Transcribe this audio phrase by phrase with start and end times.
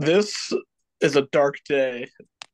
[0.00, 0.52] This
[1.00, 2.06] is a dark day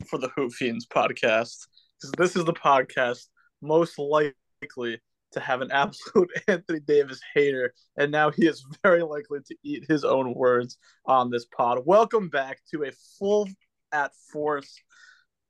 [0.07, 1.67] for the Hoop Fiends podcast.
[2.01, 3.27] because This is the podcast
[3.61, 4.99] most likely
[5.33, 9.85] to have an absolute Anthony Davis hater, and now he is very likely to eat
[9.87, 11.83] his own words on this pod.
[11.85, 13.47] Welcome back to a full
[13.93, 14.75] at force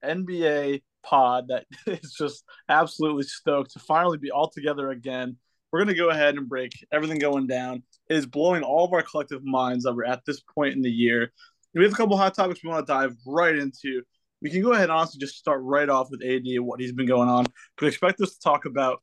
[0.04, 5.36] NBA pod that is just absolutely stoked to finally be all together again.
[5.70, 7.84] We're going to go ahead and break everything going down.
[8.08, 10.90] It is blowing all of our collective minds that we're at this point in the
[10.90, 11.32] year.
[11.74, 14.02] We have a couple hot topics we want to dive right into.
[14.42, 16.92] We can go ahead and honestly just start right off with AD and what he's
[16.92, 17.46] been going on.
[17.78, 19.02] But expect us to talk about,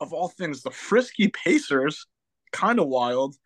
[0.00, 2.06] of all things, the frisky Pacers,
[2.52, 3.36] kind of wild.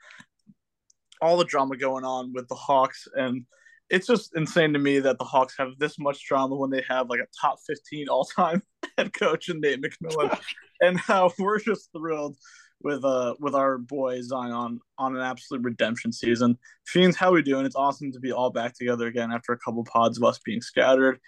[1.21, 3.45] All the drama going on with the Hawks and–
[3.91, 7.11] it's just insane to me that the Hawks have this much drama when they have
[7.11, 8.63] like a top 15 all time
[8.99, 10.39] head coach in Nate McMillan.
[10.81, 12.37] and how we're just thrilled
[12.85, 16.57] with uh with our boy Zion on an absolute redemption season.
[16.87, 17.67] Fiends, how we doing?
[17.67, 20.61] It's awesome to be all back together again after a couple pods of us being
[20.61, 21.19] scattered.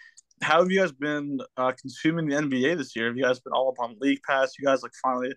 [0.42, 3.06] How have you guys been uh, consuming the NBA this year?
[3.06, 4.52] Have you guys been all up on League Pass?
[4.58, 5.32] You guys like finally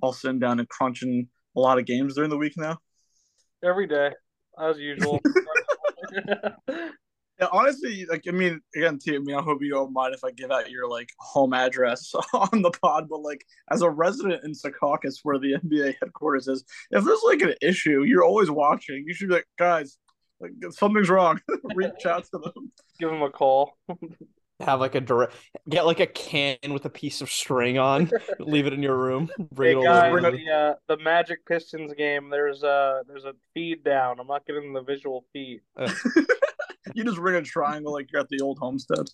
[0.00, 2.78] all sitting down and crunching a lot of games during the week now?
[3.64, 4.12] Every day,
[4.58, 5.20] as usual.
[7.40, 9.16] Yeah, honestly, like I mean, again, too.
[9.16, 12.12] I mean, I hope you don't mind if I give out your like home address
[12.32, 16.64] on the pod, but like as a resident in Secaucus, where the NBA headquarters is,
[16.92, 19.04] if there's like an issue, you're always watching.
[19.06, 19.98] You should be like, guys,
[20.38, 21.40] like something's wrong.
[21.74, 22.72] Reach out to them.
[23.00, 23.76] Give them a call.
[24.60, 25.34] Have like a direct,
[25.68, 29.28] get like a can with a piece of string on, leave it in your room.
[29.50, 30.30] Bring hey it guys, over.
[30.30, 32.30] The, uh, the Magic Pistons game.
[32.30, 34.20] There's a there's a feed down.
[34.20, 35.62] I'm not getting the visual feed.
[36.94, 39.06] You just ring a triangle like you're at the old homestead.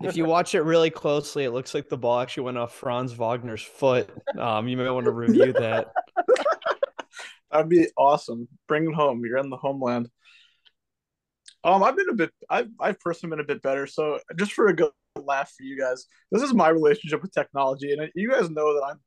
[0.00, 3.12] If you watch it really closely, it looks like the ball actually went off Franz
[3.12, 4.10] Wagner's foot.
[4.38, 5.92] Um, you may want to review that.
[7.50, 8.48] That'd be awesome.
[8.68, 9.22] Bring it home.
[9.24, 10.08] You're in the homeland.
[11.62, 12.30] Um, I've been a bit.
[12.48, 13.86] I've I've personally been a bit better.
[13.86, 17.92] So just for a good laugh for you guys, this is my relationship with technology,
[17.92, 19.00] and you guys know that I'm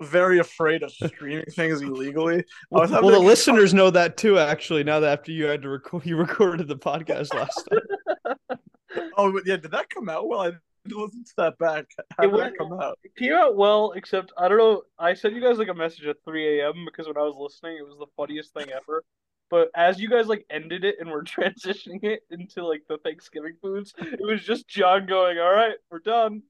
[0.00, 2.44] very afraid of streaming things illegally.
[2.70, 4.38] well, the listeners know that too.
[4.38, 8.58] Actually, now that after you had to record, you recorded the podcast last time.
[9.16, 10.40] oh yeah, did that come out well?
[10.40, 10.52] I
[10.86, 11.86] didn't listen to that back.
[12.16, 12.98] How it did that come out?
[13.04, 14.82] It came out well, except I don't know.
[14.98, 16.84] I sent you guys like a message at 3 a.m.
[16.86, 19.04] because when I was listening, it was the funniest thing ever.
[19.50, 23.56] But as you guys like ended it and were transitioning it into like the Thanksgiving
[23.60, 26.42] foods, it was just John going, "All right, we're done.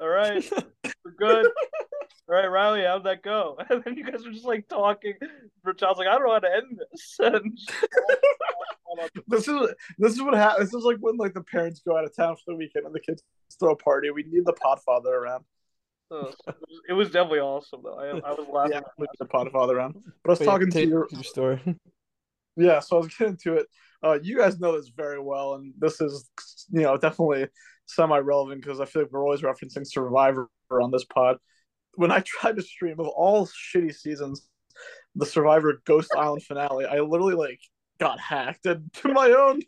[0.00, 0.50] All right,
[1.04, 1.46] we're good."
[2.30, 3.58] All right, Riley, how'd that go?
[3.70, 5.14] And then you guys were just like talking.
[5.64, 7.18] For Child's like, I don't know how to end this.
[8.92, 9.68] And this is
[9.98, 10.70] this is what happens.
[10.70, 12.94] This is like when like the parents go out of town for the weekend and
[12.94, 13.22] the kids
[13.58, 14.10] throw a party.
[14.10, 15.44] We need the Podfather around.
[16.10, 16.32] Oh,
[16.88, 17.94] it was definitely awesome though.
[17.94, 18.72] I, I was laughing.
[18.74, 19.94] Yeah, with the Podfather around.
[20.24, 21.60] But I was Wait, talking to your, your story.
[22.56, 23.66] Yeah, so I was getting to it.
[24.02, 26.28] Uh, you guys know this very well, and this is
[26.70, 27.46] you know definitely
[27.86, 31.38] semi-relevant because I feel like we're always referencing Survivor on this pod
[31.94, 34.48] when I tried to stream of all shitty seasons,
[35.14, 37.60] the Survivor Ghost Island finale, I literally like
[37.98, 39.60] got hacked and to my own.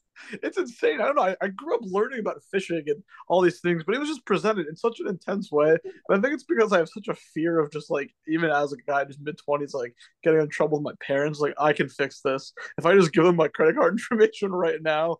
[0.43, 1.00] It's insane.
[1.00, 1.22] I don't know.
[1.22, 4.25] I, I, grew up learning about phishing and all these things but it was just
[4.25, 5.71] presented in such an intense way.
[6.09, 8.72] And i think it's because i have such a fear of just like even as
[8.72, 11.89] a guy in his mid-20s like getting in trouble with my parents like i can
[11.89, 12.53] fix this.
[12.78, 15.16] If i just give them my credit card information right now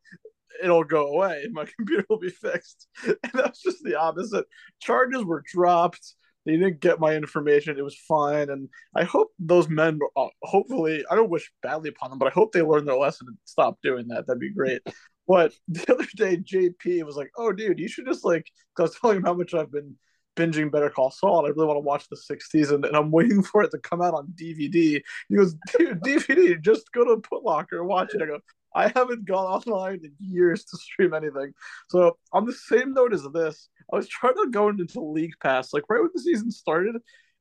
[0.63, 1.47] it'll go away.
[1.51, 2.87] My computer will be fixed.
[3.07, 4.47] And that's just the opposite.
[4.81, 6.15] Charges were dropped
[6.45, 7.79] they didn't get my information.
[7.79, 9.99] It was fine, and I hope those men.
[10.17, 13.29] Uh, hopefully, I don't wish badly upon them, but I hope they learn their lesson
[13.29, 14.27] and stop doing that.
[14.27, 14.83] That'd be great.
[15.29, 18.47] but the other day, JP was like, "Oh, dude, you should just like."
[18.77, 19.97] Cause I was telling him how much I've been
[20.35, 23.11] binging Better Call Saul, and I really want to watch the sixth season, and I'm
[23.11, 25.01] waiting for it to come out on DVD.
[25.29, 28.39] He goes, "Dude, DVD, just go to Putlocker and watch it." I go,
[28.75, 31.53] I haven't gone online in years to stream anything.
[31.89, 35.73] So on the same note as this, I was trying to go into League Pass
[35.73, 36.97] like right when the season started,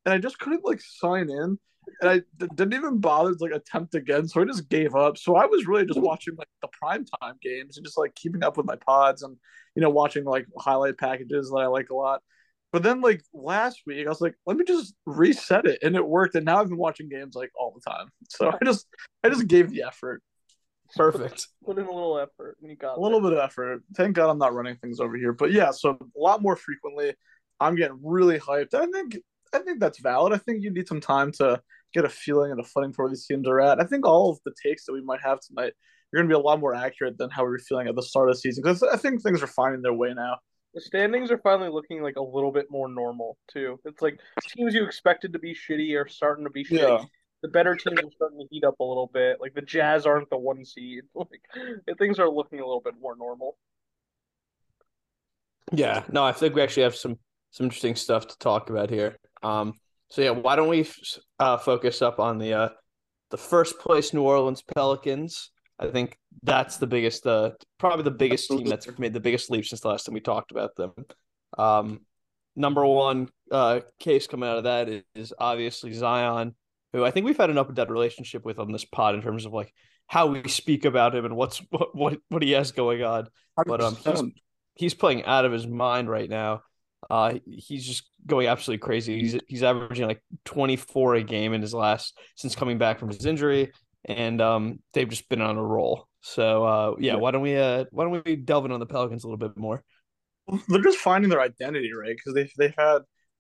[0.06, 1.57] and I just couldn't like sign in,
[2.01, 4.27] and I d- didn't even bother to like attempt again.
[4.27, 5.18] So I just gave up.
[5.18, 8.44] So I was really just watching like the prime time games and just like keeping
[8.44, 9.38] up with my pods and
[9.75, 12.21] you know watching like highlight packages that I like a lot.
[12.74, 16.06] But then like last week, I was like, let me just reset it, and it
[16.06, 16.36] worked.
[16.36, 18.07] And now I've been watching games like all the time.
[18.30, 18.88] So I just
[19.24, 20.21] I just gave the effort.
[20.96, 21.48] Perfect.
[21.66, 23.82] Put, in a little effort, and you got a little bit of effort.
[23.96, 25.34] Thank God I'm not running things over here.
[25.34, 27.14] But yeah, so a lot more frequently.
[27.60, 28.74] I'm getting really hyped.
[28.74, 29.18] I think
[29.54, 30.34] I think that's valid.
[30.34, 31.62] I think you need some time to
[31.94, 33.80] get a feeling and a footing for where these teams are at.
[33.80, 35.74] I think all of the takes that we might have tonight
[36.14, 38.02] are going to be a lot more accurate than how we were feeling at the
[38.02, 40.38] start of the season because I think things are finding their way now.
[40.74, 43.78] The standings are finally looking like a little bit more normal too.
[43.84, 46.80] It's like teams you expected to be shitty are starting to be shitty.
[46.80, 47.04] Yeah
[47.42, 49.38] the better teams are starting to heat up a little bit.
[49.42, 51.04] Like the Jazz aren't the one seed.
[51.16, 53.58] Like things are looking a little bit more normal.
[55.72, 57.18] Yeah, no, I think we actually have some
[57.52, 59.18] some interesting stuff to talk about here.
[59.44, 59.74] Um,
[60.10, 60.88] so yeah, why don't we
[61.40, 62.70] uh, focus up on the uh,
[63.30, 65.52] the first place New Orleans Pelicans?
[65.82, 69.66] I think that's the biggest, uh, probably the biggest team that's made the biggest leap
[69.66, 70.92] since the last time we talked about them.
[71.58, 72.02] Um,
[72.56, 76.56] number one uh, case coming out of that is, is obviously Zion,
[76.94, 79.22] who I think we've had an up and down relationship with on this pod in
[79.22, 79.74] terms of like
[80.08, 83.28] how we speak about him and what's what what, what he has going on.
[83.66, 84.24] But um, he's,
[84.76, 86.62] he's playing out of his mind right now.
[87.10, 89.20] Uh, he's just going absolutely crazy.
[89.20, 93.26] He's he's averaging like 24 a game in his last since coming back from his
[93.26, 93.72] injury,
[94.06, 96.08] and um, they've just been on a roll.
[96.22, 99.24] So uh, yeah, why don't we uh, why don't we delve in on the Pelicans
[99.24, 99.84] a little bit more?
[100.68, 102.16] They're just finding their identity, right?
[102.16, 103.00] Because they've they've had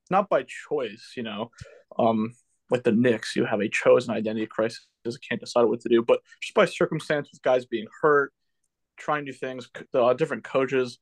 [0.09, 1.51] not by choice, you know,
[1.99, 2.33] um,
[2.71, 4.87] like the Knicks, you have a chosen identity crisis,
[5.29, 8.33] can't decide what to do, but just by circumstance with guys being hurt,
[8.97, 10.97] trying new things, uh, different coaches,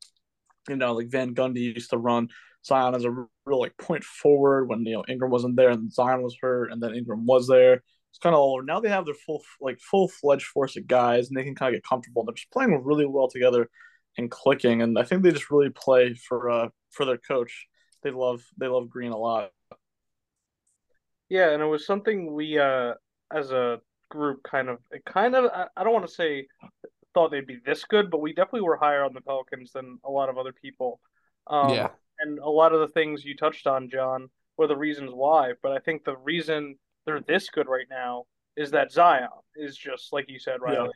[0.68, 2.30] you know, like Van Gundy used to run
[2.66, 3.12] Zion as a
[3.46, 6.82] real like point forward when you know Ingram wasn't there and Zion was hurt, and
[6.82, 7.84] then Ingram was there.
[8.12, 8.62] It's kind of all.
[8.62, 11.74] Now they have their full like full fledged force of guys, and they can kind
[11.74, 12.26] of get comfortable.
[12.26, 13.70] They're just playing really well together
[14.18, 17.68] and clicking, and I think they just really play for uh for their coach.
[18.04, 19.52] They love they love Green a lot.
[21.30, 22.94] Yeah, and it was something we uh
[23.34, 23.80] as a
[24.10, 26.48] group kind of it kind of I don't want to say
[27.14, 30.10] thought they'd be this good, but we definitely were higher on the Pelicans than a
[30.10, 31.00] lot of other people.
[31.48, 31.90] Um, yeah
[32.20, 35.54] and a lot of the things you touched on, John, were the reasons why.
[35.64, 40.12] But I think the reason they're this good right now is that Zion is just
[40.12, 40.78] like you said, right?
[40.78, 40.88] Yeah.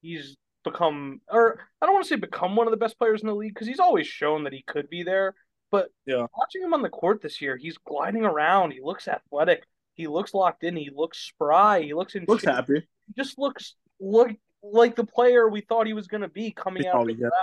[0.00, 3.28] He's become, or I don't want to say become one of the best players in
[3.28, 5.34] the league because he's always shown that he could be there.
[5.70, 8.72] But yeah, watching him on the court this year, he's gliding around.
[8.72, 9.64] He looks athletic.
[10.00, 10.76] He looks locked in.
[10.76, 11.82] He looks spry.
[11.82, 12.24] He looks in.
[12.26, 12.54] Looks shape.
[12.54, 12.88] happy.
[13.06, 14.30] He just looks look
[14.62, 17.34] like the player we thought he was going to be coming out of the draft.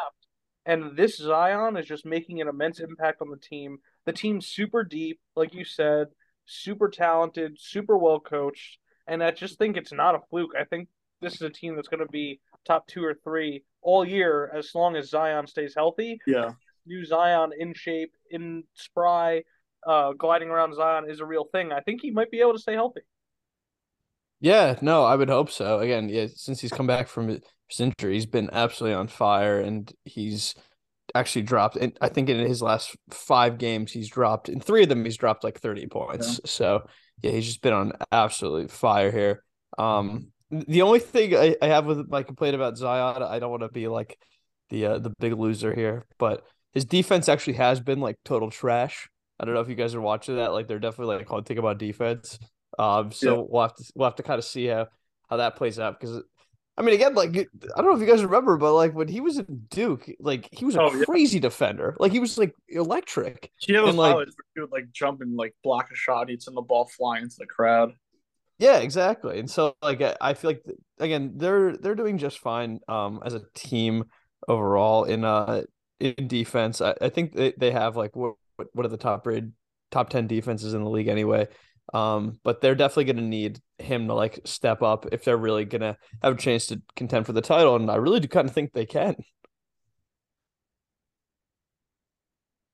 [0.65, 3.77] And this Zion is just making an immense impact on the team.
[4.05, 6.07] The team's super deep, like you said,
[6.45, 8.79] super talented, super well coached.
[9.05, 10.53] And I just think it's not a fluke.
[10.59, 10.89] I think
[11.21, 14.73] this is a team that's going to be top two or three all year as
[14.73, 16.19] long as Zion stays healthy.
[16.25, 16.53] Yeah.
[16.87, 19.43] New Zion in shape, in spry,
[19.85, 21.71] uh, gliding around Zion is a real thing.
[21.71, 23.01] I think he might be able to stay healthy.
[24.39, 25.79] Yeah, no, I would hope so.
[25.79, 29.91] Again, yeah, since he's come back from his injury, he's been absolutely on fire, and
[30.05, 30.53] he's
[31.15, 31.75] actually dropped.
[31.75, 34.49] And I think in his last five games, he's dropped.
[34.49, 36.33] In three of them, he's dropped like thirty points.
[36.33, 36.39] Yeah.
[36.45, 36.87] So
[37.21, 39.43] yeah, he's just been on absolutely fire here.
[39.77, 43.63] Um, the only thing I, I have with my complaint about Zion, I don't want
[43.63, 44.17] to be like
[44.69, 49.09] the uh, the big loser here, but his defense actually has been like total trash.
[49.39, 50.53] I don't know if you guys are watching that.
[50.53, 52.39] Like they're definitely like hunting about defense.
[52.77, 53.43] Um, so yeah.
[53.47, 54.87] we'll have to we'll have to kind of see how
[55.29, 56.21] how that plays out because
[56.77, 59.19] I mean, again, like I don't know if you guys remember, but like when he
[59.19, 61.41] was in Duke, like he was a oh, crazy yeah.
[61.41, 61.95] defender.
[61.99, 63.51] Like he was like electric.
[63.57, 66.43] He had those and, like, he would like jump and like block a shot, he'd
[66.43, 67.93] send the ball flying into the crowd.
[68.59, 69.39] Yeah, exactly.
[69.39, 70.63] And so like I feel like
[70.99, 74.05] again they're they're doing just fine um as a team
[74.47, 75.63] overall in uh
[75.99, 76.79] in defense.
[76.79, 78.35] I, I think they, they have like what
[78.73, 79.53] what are the top rated
[79.91, 81.47] top ten defenses in the league anyway.
[81.93, 85.63] Um, but they're definitely going to need him to like step up if they're really
[85.63, 87.75] going to have a chance to contend for the title.
[87.77, 89.15] And I really do kind of think they can.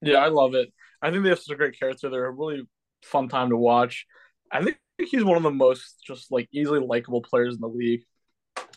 [0.01, 0.73] Yeah, I love it.
[1.01, 2.09] I think they have such a great character.
[2.09, 2.63] They're a really
[3.03, 4.05] fun time to watch.
[4.51, 8.01] I think he's one of the most just like easily likable players in the league.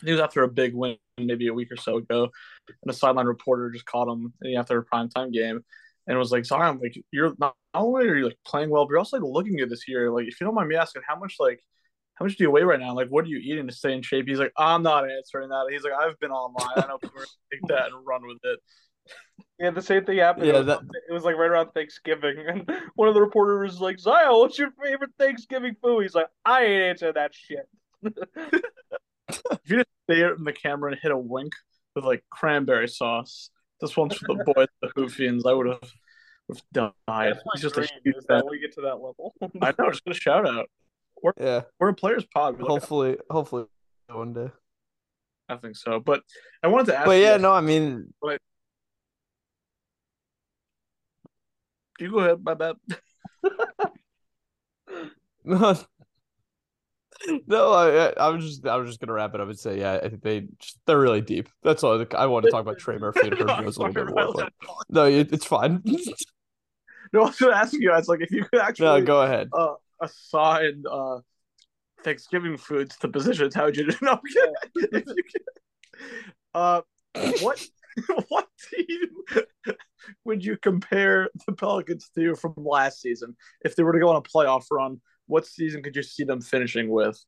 [0.04, 2.28] He was after a big win maybe a week or so ago,
[2.68, 5.64] and a sideline reporter just caught him after a primetime game
[6.06, 8.90] and was like, Zion, like you're not, not only are you like playing well, but
[8.90, 10.10] you're also like looking good this year.
[10.10, 11.60] Like, if you don't mind me asking, how much like
[12.16, 12.94] how much do you weigh right now?
[12.94, 14.26] Like, what are you eating to stay in shape?
[14.26, 15.66] He's like, I'm not answering that.
[15.70, 16.72] He's like, I've been online.
[16.76, 17.20] I know people
[17.52, 18.60] take that and run with it.
[19.58, 20.48] Yeah, the same thing happened.
[20.48, 20.80] Yeah, that...
[21.08, 24.58] it was like right around Thanksgiving, and one of the reporters was like, Zion, what's
[24.58, 26.02] your favorite Thanksgiving food?
[26.02, 27.66] He's like, I ain't answer that shit.
[28.02, 31.54] if you just stare in the camera and hit a wink
[31.94, 33.48] with like cranberry sauce,
[33.80, 35.44] this one's for the boys, the Hoop Fiends.
[35.46, 35.92] I would have,
[36.48, 36.62] have
[37.06, 37.34] died.
[37.52, 39.34] He's just dream, a huge that we get to that level.
[39.62, 39.90] I know.
[39.90, 40.70] Just a shout out.
[41.22, 42.60] We're, yeah, we're a players pod.
[42.60, 43.64] Hopefully, hopefully
[44.08, 44.50] one day.
[45.48, 46.22] I think so, but
[46.62, 47.06] I wanted to ask.
[47.06, 48.40] But yeah, no, I mean, but
[51.98, 52.42] you go ahead.
[52.42, 52.76] My bad.
[55.44, 55.76] no,
[57.46, 59.94] no, I, I was just I was just gonna wrap it up and say, yeah,
[60.02, 61.48] I think they just, they're really deep.
[61.62, 62.04] That's all.
[62.16, 64.32] I want to talk about Trey Murphy and Herb Jones a little bit more.
[64.34, 64.52] But
[64.88, 65.82] no, it, it's fine.
[67.12, 69.48] no, I was gonna ask you guys like if you could actually no, go ahead.
[69.52, 71.18] Uh, assign uh,
[72.02, 73.96] Thanksgiving foods to position how would you do?
[74.02, 74.20] No,
[74.74, 75.42] if you can,
[76.54, 76.80] uh,
[77.40, 77.64] what
[78.28, 79.44] what team
[80.24, 84.16] would you compare the Pelicans to from last season if they were to go on
[84.16, 85.00] a playoff run?
[85.26, 87.24] What season could you see them finishing with?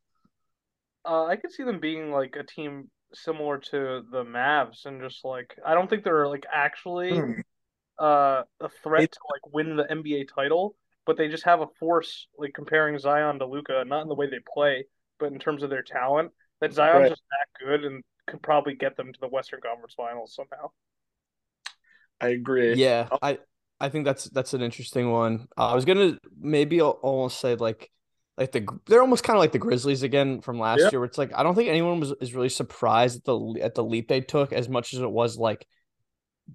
[1.05, 5.25] Uh, I could see them being like a team similar to the Mavs, and just
[5.25, 7.41] like I don't think they're like actually Hmm.
[7.99, 10.77] uh, a threat to like win the NBA title,
[11.07, 14.29] but they just have a force like comparing Zion to Luka, not in the way
[14.31, 14.87] they play,
[15.21, 16.33] but in terms of their talent.
[16.61, 17.11] That Zion's Right.
[17.11, 20.71] just that good and could probably get them to the Western Conference Finals somehow.
[22.21, 22.77] I agree.
[22.77, 23.39] Yeah, I
[23.81, 25.47] I think that's that's an interesting one.
[25.57, 27.91] Uh, I was gonna maybe almost say like
[28.37, 30.91] like the they're almost kind of like the Grizzlies again from last Yeah.
[30.93, 33.75] year, where it's like I don't think anyone was is really surprised at the at
[33.75, 35.67] the leap they took as much as it was like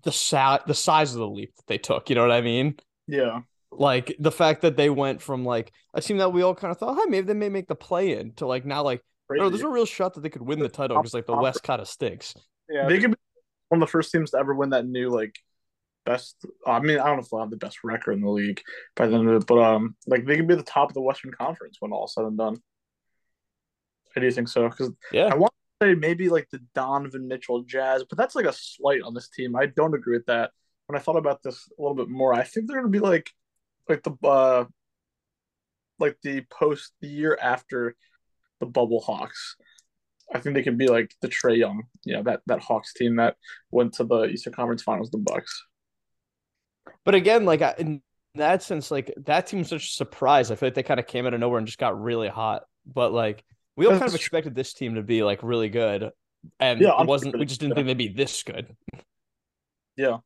[0.03, 2.10] the sa- the size of the leap that they took.
[2.10, 2.75] You know what I mean?
[3.08, 3.42] Yeah.
[3.72, 6.77] Like the fact that they went from like a team that we all kind of
[6.77, 9.62] thought, hey, maybe they may make the play in to like now like no, there's
[9.63, 11.88] a real shot that they could win the title because like the West kind of
[11.88, 12.36] stinks.
[12.70, 13.18] Yeah, they could be
[13.70, 15.36] one of the first teams to ever win that new like
[16.05, 16.45] best.
[16.65, 18.62] I mean, I don't know if they'll have the best record in the league
[18.95, 21.01] by the end of it, but um, like they could be the top of the
[21.01, 22.57] Western Conference when all said and done.
[24.15, 27.63] I do think so because Yeah, I want to say maybe like the Donovan Mitchell
[27.63, 29.55] Jazz, but that's like a slight on this team.
[29.55, 30.51] I don't agree with that.
[30.88, 33.31] When I thought about this a little bit more, I think they're gonna be like
[33.89, 34.65] like the uh
[36.00, 37.95] like the post the year after
[38.60, 39.55] the bubble Hawks.
[40.33, 43.17] I think they could be like the Trae Young, you know, that that Hawks team
[43.17, 43.36] that
[43.72, 45.63] went to the Eastern Conference Finals, the Bucks.
[47.05, 48.01] But again, like I, in
[48.35, 50.51] that sense, like that team's such a surprise.
[50.51, 52.63] I feel like they kind of came out of nowhere and just got really hot.
[52.85, 53.43] But like
[53.75, 56.11] we all kind of expected this team to be like really good,
[56.59, 57.37] and Yeah, it wasn't.
[57.37, 58.75] We just didn't think they'd be this good.
[59.95, 60.17] Yeah.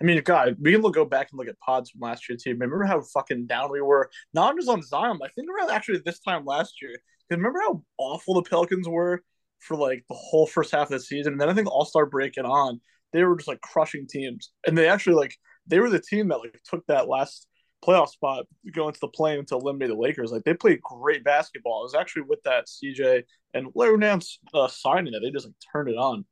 [0.00, 2.36] I mean, God, we can look go back and look at pods from last year
[2.36, 2.50] too.
[2.50, 6.00] Remember how fucking down we were, not just on Zion, but I think around actually
[6.04, 6.90] this time last year.
[6.90, 9.22] Because remember how awful the Pelicans were
[9.60, 12.06] for like the whole first half of the season, and then I think All Star
[12.06, 12.80] break and on,
[13.12, 15.36] they were just like crushing teams, and they actually like
[15.72, 17.46] they were the team that like took that last
[17.82, 20.30] playoff spot going to the play to eliminate the Lakers.
[20.30, 21.80] Like they played great basketball.
[21.80, 23.22] It was actually with that CJ
[23.54, 26.26] and Larry Nance uh, signing it, they just like turned it on.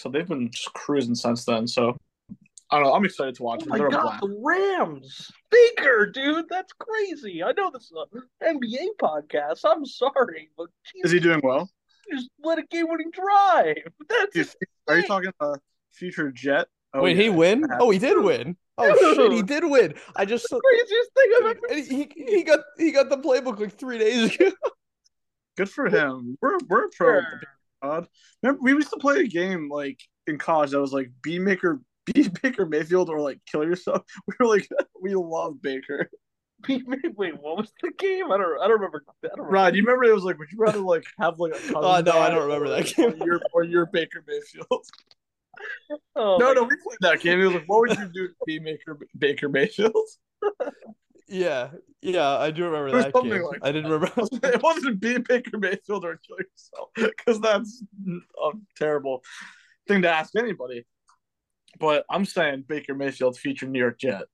[0.00, 1.68] So they've been just cruising since then.
[1.68, 1.96] So
[2.72, 2.94] I don't know.
[2.94, 3.70] I'm excited to watch Oh them.
[3.70, 5.30] my They're god, the Rams.
[5.50, 7.42] Baker, dude, that's crazy.
[7.42, 7.92] I know this is
[8.42, 9.60] an NBA podcast.
[9.64, 10.66] I'm sorry, but
[11.04, 11.70] Is he doing well?
[12.12, 13.76] just let a game winning drive.
[14.08, 14.48] That's Dude,
[14.88, 15.60] Are you talking about
[15.92, 16.66] future Jet?
[16.94, 17.24] Oh, Wait, yeah.
[17.24, 17.64] he win?
[17.64, 17.78] Uh-huh.
[17.80, 18.56] Oh, he did win.
[18.78, 19.94] Oh shit, he did win.
[20.16, 23.60] I just the craziest thing I've ever and he he got he got the playbook
[23.60, 24.50] like three days ago.
[25.56, 26.38] Good for him.
[26.40, 27.20] We're we're pro.
[27.20, 27.40] Sure.
[27.82, 28.06] God.
[28.42, 31.80] Remember, we used to play a game like in college that was like be Maker,
[32.06, 34.02] be Baker Mayfield, or like kill yourself.
[34.26, 34.68] We were like,
[35.00, 36.08] we love Baker.
[36.68, 38.30] Wait, what was the game?
[38.30, 38.60] I don't.
[38.62, 39.04] I don't remember.
[39.08, 39.52] I don't remember.
[39.52, 42.00] Rod, you remember it was like, would you rather like have like a cousin Oh,
[42.00, 43.20] no, I don't remember or, that game.
[43.20, 44.86] Or you're, or you're Baker Mayfield.
[46.16, 47.40] Oh, no, no, we played that game.
[47.40, 49.94] It was like, what would you do to be Maker Baker Mayfield?
[51.28, 51.70] Yeah,
[52.02, 53.42] yeah, I do remember that something game.
[53.42, 53.98] like I didn't that.
[54.00, 54.28] remember.
[54.48, 59.22] it wasn't be Baker Mayfield or kill yourself because that's a terrible
[59.88, 60.84] thing to ask anybody.
[61.80, 64.24] But I'm saying Baker Mayfield feature New York Jet.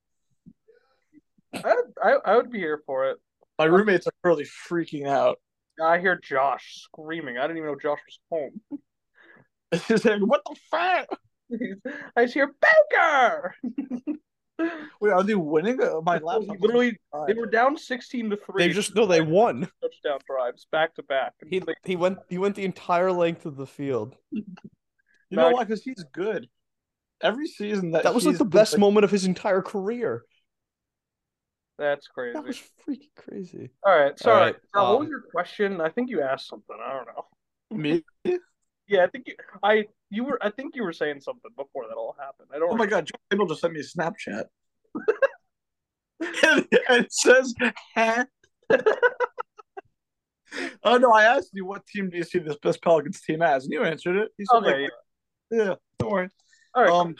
[1.54, 3.18] I, I, I would be here for it.
[3.58, 5.38] My roommates are really freaking out.
[5.80, 7.38] I hear Josh screaming.
[7.38, 8.80] I didn't even know Josh was home.
[9.88, 11.18] He's saying, "What the fuck?
[12.16, 12.52] I hear
[12.90, 13.54] Baker.
[15.00, 15.80] Wait, are they winning?
[15.80, 16.56] Uh, My laptop.
[16.58, 18.66] Literally, they were down sixteen to three.
[18.66, 19.68] They just no, they won.
[19.80, 21.34] touchdown drives back to back.
[21.46, 24.16] He he went he went the entire length of the field.
[24.32, 24.44] You
[25.30, 25.64] know why?
[25.64, 26.48] Because he's good.
[27.20, 30.24] Every season that That was like the been, best moment of his entire career.
[31.78, 32.32] That's crazy.
[32.34, 32.56] That was
[32.88, 33.70] freaking crazy.
[33.84, 34.46] All right, sorry.
[34.46, 35.80] right, Now, what um, was your question?
[35.80, 36.76] I think you asked something.
[36.84, 37.24] I don't know.
[37.76, 38.04] me.
[38.88, 39.34] Yeah, I think you.
[39.62, 40.38] I you were.
[40.42, 42.48] I think you were saying something before that all happened.
[42.52, 42.72] I don't.
[42.72, 44.44] Oh my god, John Cable just sent me a Snapchat.
[46.42, 47.54] and, and it says.
[50.82, 53.64] Oh no, I asked you what team do you see this best Pelicans team as,
[53.64, 54.30] and you answered it.
[54.38, 54.82] You said, Okay.
[54.82, 54.90] like,
[55.50, 56.28] yeah, don't worry.
[56.74, 56.90] All right.
[56.90, 57.14] Um,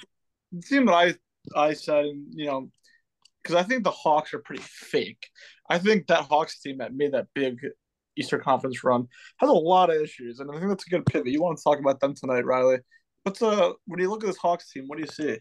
[0.53, 1.15] the team that I
[1.55, 2.71] I said, you know,
[3.43, 5.29] because I think the Hawks are pretty fake.
[5.69, 7.59] I think that Hawks team that made that big
[8.19, 9.07] Eastern Conference run
[9.39, 11.29] has a lot of issues, and I think that's a good pivot.
[11.33, 12.79] You want to talk about them tonight, Riley?
[13.23, 15.39] What's uh when you look at this Hawks team, what do you see?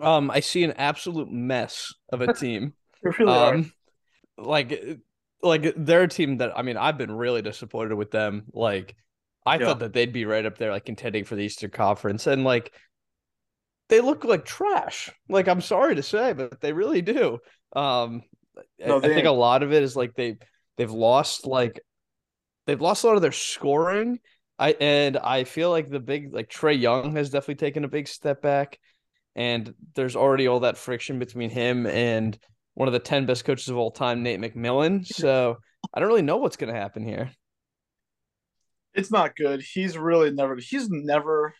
[0.00, 2.74] Um, I see an absolute mess of a team.
[3.02, 3.54] Really are.
[3.54, 3.72] um,
[4.36, 4.98] like,
[5.42, 8.44] like they're a team that I mean, I've been really disappointed with them.
[8.52, 8.94] Like,
[9.46, 9.66] I Yeah.
[9.66, 12.72] thought that they'd be right up there, like contending for the Eastern Conference, and like,
[13.88, 15.10] they look like trash.
[15.28, 17.38] Like, I'm sorry to say, but they really do.
[17.74, 18.22] Um,
[18.84, 20.38] No, I, I think a lot of it is like they
[20.76, 21.80] they've lost like
[22.66, 24.20] they've lost a lot of their scoring.
[24.58, 28.08] I and I feel like the big like Trae Young has definitely taken a big
[28.08, 28.78] step back,
[29.36, 32.38] and there's already all that friction between him and
[32.74, 35.06] one of the ten best coaches of all time, Nate McMillan.
[35.14, 35.58] So
[35.94, 37.30] I don't really know what's gonna happen here.
[38.94, 39.62] It's not good.
[39.62, 40.56] He's really never.
[40.56, 41.54] He's never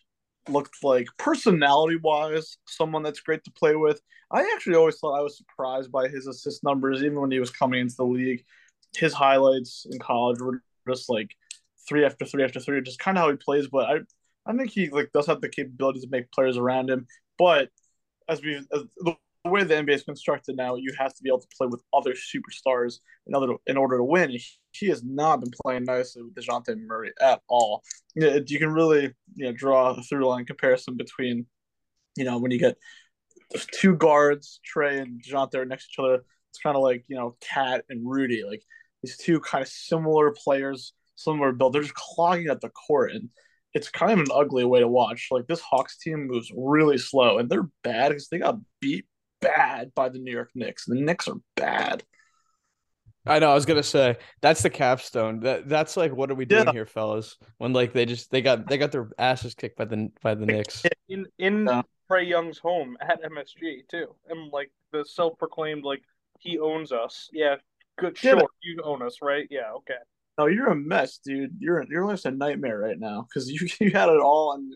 [0.51, 4.01] looked like personality wise someone that's great to play with.
[4.31, 7.51] I actually always thought I was surprised by his assist numbers, even when he was
[7.51, 8.45] coming into the league.
[8.97, 11.35] His highlights in college were just like
[11.89, 13.69] three after three after three, just kind of how he plays.
[13.69, 13.97] But I,
[14.47, 17.07] I think he like does have the capability to make players around him.
[17.39, 17.71] But
[18.29, 19.17] as we as the
[19.49, 22.13] way the NBA is constructed now, you have to be able to play with other
[22.13, 24.37] superstars in order to, in order to win.
[24.73, 27.83] He has not been playing nicely with Dejounte Murray at all.
[28.15, 31.47] You, can really you know draw a through line comparison between
[32.17, 32.77] you know when you get
[33.73, 36.25] two guards, Trae and Dejounte next to each other.
[36.51, 38.63] It's kind of like you know Cat and Rudy, like
[39.03, 41.73] these two kind of similar players, similar build.
[41.73, 43.29] They're just clogging at the court, and
[43.75, 45.29] it's kind of an ugly way to watch.
[45.31, 49.07] Like this Hawks team moves really slow, and they're bad because they got beat
[49.41, 50.85] bad by the New York Knicks.
[50.87, 52.03] The Knicks are bad.
[53.27, 53.51] I know.
[53.51, 55.41] I was gonna say that's the capstone.
[55.41, 56.73] That that's like, what are we doing Yeah.
[56.73, 57.37] here, fellas?
[57.59, 60.47] When like they just they got they got their asses kicked by the by the
[60.47, 60.83] Knicks.
[61.09, 61.83] in in Yeah.
[62.11, 66.01] Trae Young's home at MSG too, and like the self-proclaimed like
[66.39, 67.29] he owns us.
[67.33, 67.57] Yeah,
[67.99, 68.17] good.
[68.17, 69.47] Sure, but- you own us, right?
[69.51, 69.99] Yeah, okay.
[70.39, 71.57] No, you're a mess, dude.
[71.59, 74.73] You're your life's a nightmare right now because you you had it all, and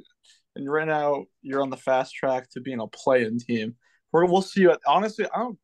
[0.56, 3.76] and right now you're on the fast track to being a play-in team.
[4.12, 4.70] We're, we'll see you.
[4.72, 5.58] At, honestly, I don't.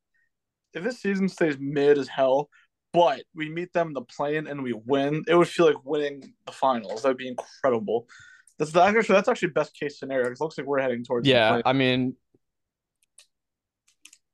[0.75, 2.51] If this season stays mid as hell,
[2.93, 6.35] but we meet them in the play-in and we win, it would feel like winning
[6.47, 7.03] the finals.
[7.03, 8.07] That'd be incredible.
[8.59, 10.31] That's the, actually that's actually best case scenario.
[10.31, 12.17] It looks like we're heading towards Yeah, I mean,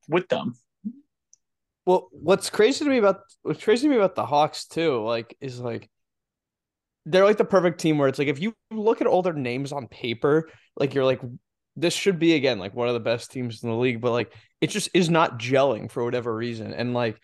[0.09, 0.55] with them.
[1.87, 5.37] well, what's crazy to me about what's crazy to me about the Hawks too, like,
[5.41, 5.91] is like
[7.07, 9.73] they're like the perfect team where it's like if you look at all their names
[9.73, 11.21] on paper, like you're like
[11.77, 14.33] this should be again like one of the best teams in the league, but like
[14.61, 17.21] it just is not gelling for whatever reason, and like.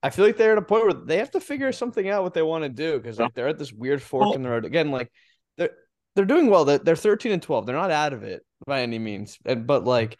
[0.00, 2.32] I feel like they're at a point where they have to figure something out what
[2.32, 4.92] they want to do because like they're at this weird fork in the road again.
[4.92, 5.10] Like
[5.56, 5.72] they're
[6.14, 6.64] they're doing well.
[6.64, 7.66] They're, they're thirteen and twelve.
[7.66, 9.38] They're not out of it by any means.
[9.44, 10.16] And, but like,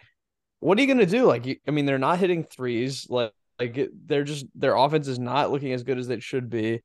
[0.58, 1.26] what are you gonna do?
[1.26, 3.06] Like, you, I mean, they're not hitting threes.
[3.08, 6.80] Like, like they're just their offense is not looking as good as it should be,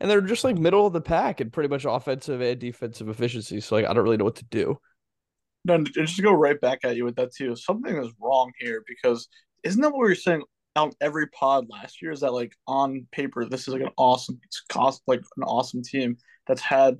[0.00, 3.60] and they're just like middle of the pack in pretty much offensive and defensive efficiency.
[3.60, 4.78] So like, I don't really know what to do.
[5.64, 7.54] No, just to go right back at you with that too.
[7.54, 9.28] Something is wrong here because
[9.62, 10.42] isn't that what we were saying
[10.76, 12.12] on every pod last year?
[12.12, 15.82] Is that like on paper this is like an awesome, it's cost like an awesome
[15.82, 16.98] team that's had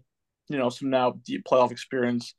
[0.48, 2.34] you know some now deep playoff experience.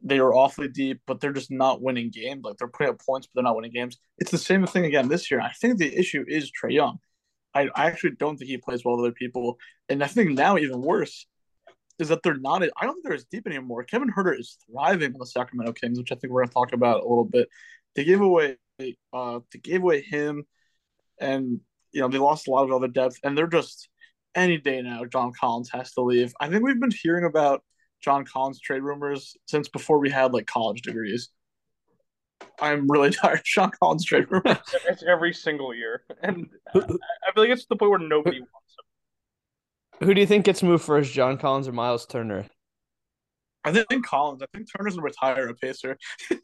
[0.00, 2.42] They are awfully deep, but they're just not winning games.
[2.44, 3.98] Like they're putting up points, but they're not winning games.
[4.18, 5.40] It's the same thing again this year.
[5.40, 7.00] I think the issue is Trae Young.
[7.52, 10.56] I, I actually don't think he plays well with other people, and I think now
[10.56, 11.26] even worse
[11.98, 12.62] is that they're not.
[12.62, 13.84] I don't think they're as deep anymore.
[13.84, 16.72] Kevin Huerter is thriving on the Sacramento Kings, which I think we're going to talk
[16.72, 17.48] about a little bit.
[17.94, 18.56] They gave away,
[19.12, 20.44] uh, they gave away him,
[21.20, 21.60] and
[21.92, 23.88] you know they lost a lot of other depth, and they're just
[24.34, 25.04] any day now.
[25.04, 26.32] John Collins has to leave.
[26.40, 27.62] I think we've been hearing about
[28.00, 31.30] John Collins trade rumors since before we had like college degrees.
[32.60, 34.58] I'm really tired of John Collins trade rumors.
[34.88, 36.98] It's every single year, and I I feel
[37.36, 38.67] like it's the point where nobody wants
[40.00, 42.46] Who do you think gets moved first, John Collins or Miles Turner?
[43.64, 44.42] I think Collins.
[44.42, 45.98] I think Turner's gonna retire a Pacer.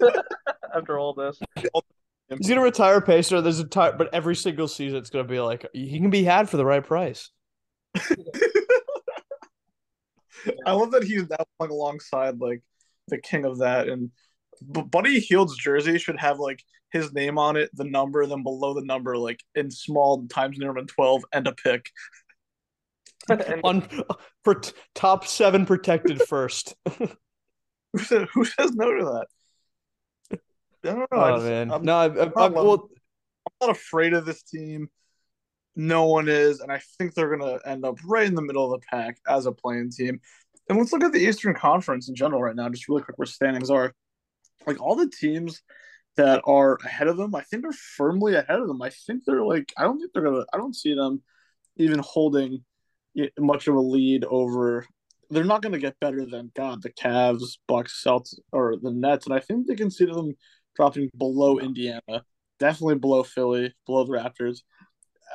[0.75, 1.39] after all this.
[1.57, 3.41] He's gonna retire Pacer.
[3.41, 6.49] There's a time, but every single season it's gonna be like he can be had
[6.49, 7.31] for the right price.
[10.67, 12.63] I love that he's now playing alongside like
[13.09, 14.11] the king of that, and
[14.73, 18.75] B- Buddy Hield's jersey should have like his name on it, the number, then below
[18.75, 21.91] the number, like in small times New Roman twelve, and a pick.
[23.65, 23.87] On
[24.45, 24.61] for
[24.95, 26.75] top seven protected first.
[27.93, 30.39] Who says, who says no to that?
[30.83, 31.19] I don't know.
[31.19, 32.89] I oh just- man, I'm, no, I, I, I, not well,
[33.47, 34.89] I'm not afraid of this team.
[35.77, 38.81] No one is, and I think they're gonna end up right in the middle of
[38.81, 40.21] the pack as a playing team.
[40.69, 43.27] And let's look at the Eastern Conference in general right now, just really quick where
[43.27, 43.95] standings are.
[44.67, 45.63] Like all the teams
[46.17, 48.81] that are ahead of them, I think they're firmly ahead of them.
[48.83, 51.23] I think they're like, I don't think they're gonna, I don't see them
[51.77, 52.65] even holding
[53.39, 54.87] much of a lead over.
[55.31, 59.35] They're not gonna get better than God, the Cavs, Bucks, Celtics, or the Nets, and
[59.35, 60.35] I think they consider them
[60.77, 62.25] dropping below Indiana,
[62.59, 64.59] definitely below Philly, below the Raptors.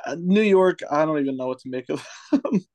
[0.06, 2.40] Uh, New York, I don't even know what to make of them.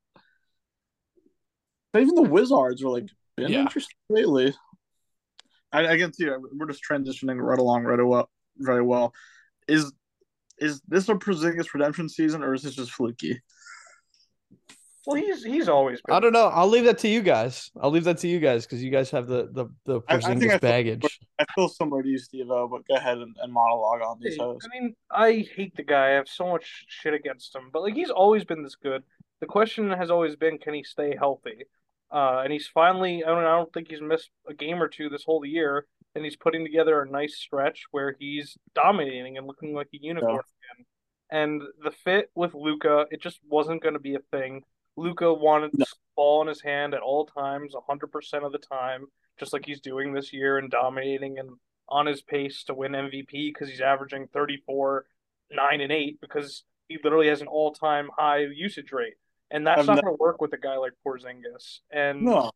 [1.94, 3.62] but even the Wizards are like been Yeah.
[3.62, 4.54] interesting lately.
[5.72, 9.14] I, I can see we're just transitioning right along right well, very well.
[9.68, 9.92] Is
[10.58, 13.42] is this a Porzingis redemption season or is this just fluky?
[15.06, 16.16] Well, he's he's always been.
[16.16, 16.48] I don't know.
[16.48, 17.72] I'll leave that to you guys.
[17.80, 20.20] I'll leave that to you guys because you guys have the the the I- I
[20.20, 21.20] think Porzingis I feel- baggage.
[21.40, 24.38] I feel similar to you, Steve O, but go ahead and, and monologue on these
[24.40, 26.08] I mean, I hate the guy.
[26.08, 29.04] I have so much shit against him, but like he's always been this good.
[29.42, 31.66] The question has always been, can he stay healthy?
[32.12, 33.24] Uh, and he's finally.
[33.24, 33.40] I don't.
[33.44, 36.64] I don't think he's missed a game or two this whole year, and he's putting
[36.64, 40.86] together a nice stretch where he's dominating and looking like a unicorn again.
[41.32, 44.62] And the fit with Luka, it just wasn't going to be a thing.
[44.98, 45.86] Luka wanted No.
[45.86, 49.06] the ball in his hand at all times, hundred percent of the time,
[49.40, 51.52] just like he's doing this year and dominating and
[51.88, 55.06] on his pace to win MVP because he's averaging 34,
[55.52, 59.14] 9, and 8 because he literally has an all time high usage rate.
[59.52, 61.82] And that's I've not ne- going to work with a guy like Porzingis.
[61.92, 62.50] And No,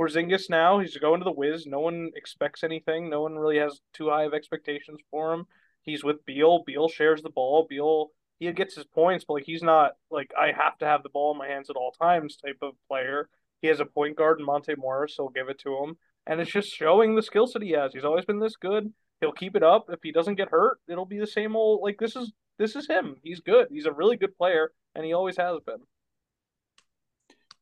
[0.00, 1.66] Porzingis now, he's going to the Wiz.
[1.66, 3.08] No one expects anything.
[3.08, 5.46] No one really has too high of expectations for him.
[5.82, 6.64] He's with Beal.
[6.64, 7.66] Beal shares the ball.
[7.68, 8.10] Beal,
[8.46, 11.32] he gets his points, but like he's not like I have to have the ball
[11.32, 13.28] in my hands at all times type of player.
[13.60, 15.96] He has a point guard in Monte Morris, so he'll give it to him.
[16.26, 17.92] And it's just showing the skill set he has.
[17.92, 18.92] He's always been this good.
[19.20, 19.86] He'll keep it up.
[19.88, 22.86] If he doesn't get hurt, it'll be the same old like this is this is
[22.86, 23.16] him.
[23.22, 23.68] He's good.
[23.70, 25.78] He's a really good player, and he always has been.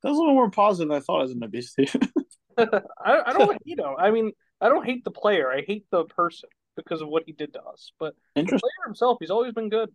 [0.02, 1.94] that's a little more positive than I thought as an going to be, Steve.
[2.58, 3.94] I, I don't hate him.
[3.98, 5.50] I mean, I don't hate the player.
[5.50, 7.92] I hate the person because of what he did to us.
[7.98, 9.90] But the player himself, he's always been good.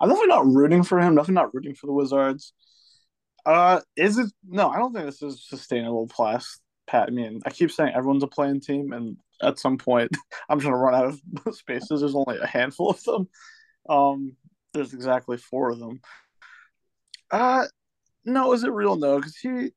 [0.00, 1.14] I'm definitely not rooting for him.
[1.14, 2.52] Definitely not rooting for the Wizards.
[3.46, 4.30] Uh, is it?
[4.46, 6.06] No, I don't think this is sustainable.
[6.08, 7.08] Plus, Pat.
[7.08, 10.10] I mean, I keep saying everyone's a playing team, and at some point,
[10.48, 12.00] I'm going to run out of spaces.
[12.00, 13.28] There's only a handful of them.
[13.88, 14.36] Um,
[14.74, 16.00] there's exactly four of them.
[17.30, 17.66] Uh,
[18.24, 18.96] no, is it real?
[18.96, 19.70] No, because he,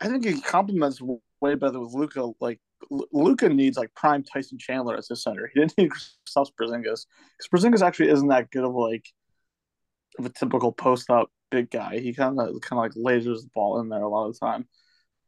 [0.00, 1.00] I think he complements
[1.40, 2.30] way better with Luka.
[2.40, 5.50] Like Luka needs like prime Tyson Chandler as his center.
[5.52, 5.90] He didn't need
[6.28, 7.06] Kristaps Porzingis
[7.38, 9.06] because Porzingis actually isn't that good of like
[10.18, 11.98] of a typical post up big guy.
[11.98, 14.46] He kind of kind of like lasers the ball in there a lot of the
[14.46, 14.66] time.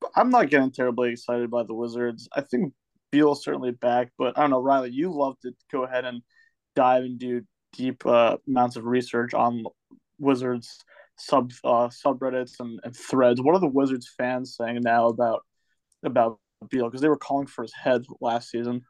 [0.01, 2.29] But I'm not getting terribly excited by the Wizards.
[2.33, 2.75] I think
[3.11, 4.91] Beal's certainly back, but I don't know, Riley.
[4.91, 6.23] You love to go ahead and
[6.75, 9.65] dive and do deep uh, amounts of research on
[10.19, 10.85] Wizards
[11.19, 13.41] sub uh, subreddits and, and threads.
[13.41, 15.43] What are the Wizards fans saying now about
[16.05, 16.87] about Beal?
[16.87, 18.83] Because they were calling for his head last season.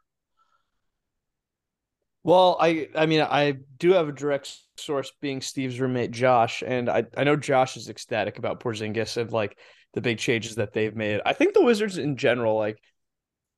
[2.27, 6.89] Well, I I mean I do have a direct source being Steve's roommate Josh, and
[6.89, 9.57] I, I know Josh is ecstatic about Porzingis and like
[9.93, 11.21] the big changes that they've made.
[11.25, 12.79] I think the Wizards in general, like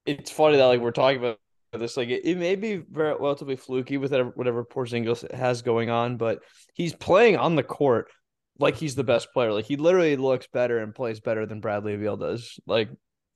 [0.05, 1.39] it's funny that like we're talking about
[1.73, 5.89] this, like it, it may be very relatively fluky with whatever, whatever Porzingis has going
[5.89, 6.43] on, but
[6.75, 8.11] he's playing on the court
[8.59, 9.51] like he's the best player.
[9.51, 12.59] Like he literally looks better and plays better than Bradley Beal does.
[12.67, 12.89] Like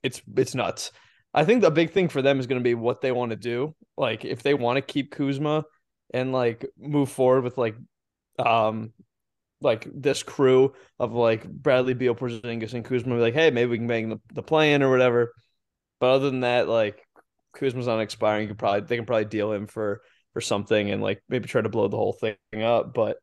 [0.03, 0.91] it's it's nuts.
[1.33, 3.35] I think the big thing for them is going to be what they want to
[3.35, 3.75] do.
[3.97, 5.65] Like if they want to keep Kuzma
[6.13, 7.75] and like move forward with like
[8.37, 8.93] um
[9.61, 13.77] like this crew of like Bradley Beal, Porzingis, and Kuzma, be like, hey, maybe we
[13.77, 15.33] can bang the, the play in or whatever.
[15.99, 17.01] But other than that, like
[17.53, 20.01] Kuzma's not expiring, you could probably they can probably deal him for
[20.33, 22.93] for something and like maybe try to blow the whole thing up.
[22.93, 23.17] But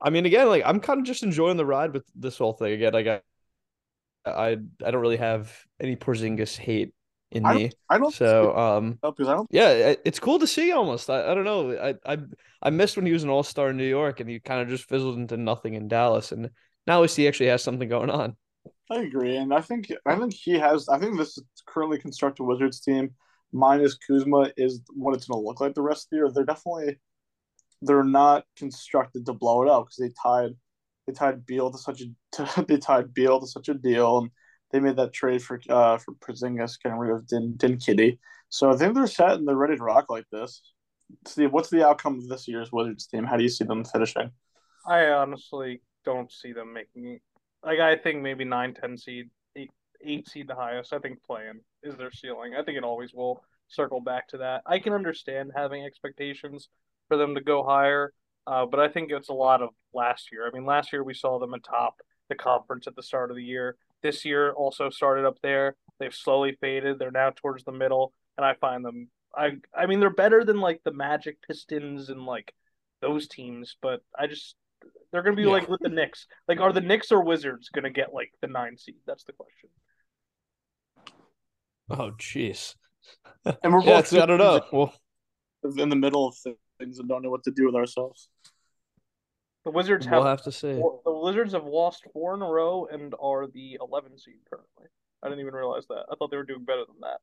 [0.00, 2.72] I mean, again, like I'm kind of just enjoying the ride with this whole thing.
[2.72, 3.20] Again, like I
[4.26, 6.92] I I don't really have any Porzingis hate
[7.32, 7.70] in I me.
[7.88, 11.10] I don't So um don't yeah, it's cool to see almost.
[11.10, 11.72] I, I don't know.
[11.72, 12.18] I, I
[12.62, 14.68] I missed when he was an all star in New York and he kind of
[14.68, 16.32] just fizzled into nothing in Dallas.
[16.32, 16.50] And
[16.86, 18.36] now at least he actually has something going on.
[18.90, 20.88] I agree, and I think I think he has.
[20.88, 23.10] I think this currently constructed Wizards team
[23.52, 26.30] minus Kuzma is what it's going to look like the rest of the year.
[26.30, 26.98] They're definitely
[27.80, 30.52] they're not constructed to blow it up because they tied
[31.06, 34.30] they tied Beal to such a they tied Beal to such a deal, and
[34.72, 38.18] they made that trade for uh for Porzingis getting rid of Din Din Kitty.
[38.48, 40.62] So I think they're set and they're ready to rock like this.
[41.26, 43.24] Steve, what's the outcome of this year's Wizards team?
[43.24, 44.30] How do you see them finishing?
[44.86, 47.20] I honestly don't see them making
[47.64, 49.70] like I think maybe 9, 10 seed, eight,
[50.04, 50.92] eight seed the highest.
[50.92, 52.54] I think playing is their ceiling.
[52.58, 54.62] I think it always will circle back to that.
[54.66, 56.68] I can understand having expectations
[57.08, 58.12] for them to go higher,
[58.46, 60.46] uh, but I think it's a lot of last year.
[60.46, 61.96] I mean, last year we saw them atop
[62.28, 63.76] the conference at the start of the year.
[64.02, 65.76] This year also started up there.
[65.98, 66.98] They've slowly faded.
[66.98, 69.08] They're now towards the middle, and I find them.
[69.36, 72.52] I I mean, they're better than like the Magic, Pistons, and like
[73.00, 74.56] those teams, but I just
[75.12, 75.48] they're gonna be Yeah.
[75.50, 76.26] like with the Knicks.
[76.48, 78.96] Like, are the Knicks or Wizards gonna get like the nine seed?
[79.06, 79.70] That's the question.
[81.90, 82.74] Oh, jeez.
[83.44, 84.60] And we're Yeah, both it's- I don't know.
[84.72, 84.94] Well,
[85.78, 88.28] in the middle of things and don't know what to do with ourselves.
[89.64, 90.72] The Wizards we'll have, have to see.
[90.72, 94.86] the Wizards have lost four in a row and are the 11 seed currently.
[95.22, 96.04] I didn't even realize that.
[96.10, 97.18] I thought they were doing better than that.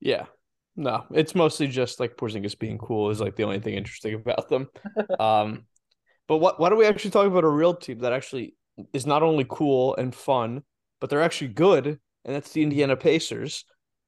[0.00, 0.26] Yeah.
[0.76, 4.48] No, it's mostly just like Porzingis being cool is like the only thing interesting about
[4.48, 4.68] them.
[5.20, 5.64] um,
[6.28, 8.54] but what why don't we actually talk about a real team that actually
[8.92, 10.62] is not only cool and fun,
[11.00, 13.64] but they're actually good, and that's the Indiana Pacers.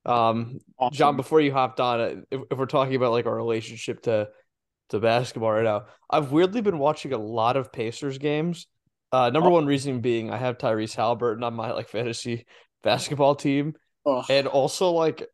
[0.06, 0.96] Um, Awesome.
[0.96, 4.28] John, before you hopped on, uh, if, if we're talking about like our relationship to
[4.90, 8.66] to basketball right now, I've weirdly been watching a lot of Pacers games.
[9.12, 9.52] Uh, number Oh.
[9.52, 12.46] one reason being I have Tyrese Halliburton on my like fantasy
[12.82, 13.74] basketball team,
[14.06, 14.24] Ugh.
[14.28, 15.26] and also like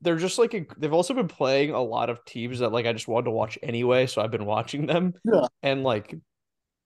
[0.00, 2.92] they're just like inc- they've also been playing a lot of teams that like I
[2.92, 5.14] just wanted to watch anyway, so I've been watching them.
[5.24, 5.46] Yeah.
[5.62, 6.14] And like,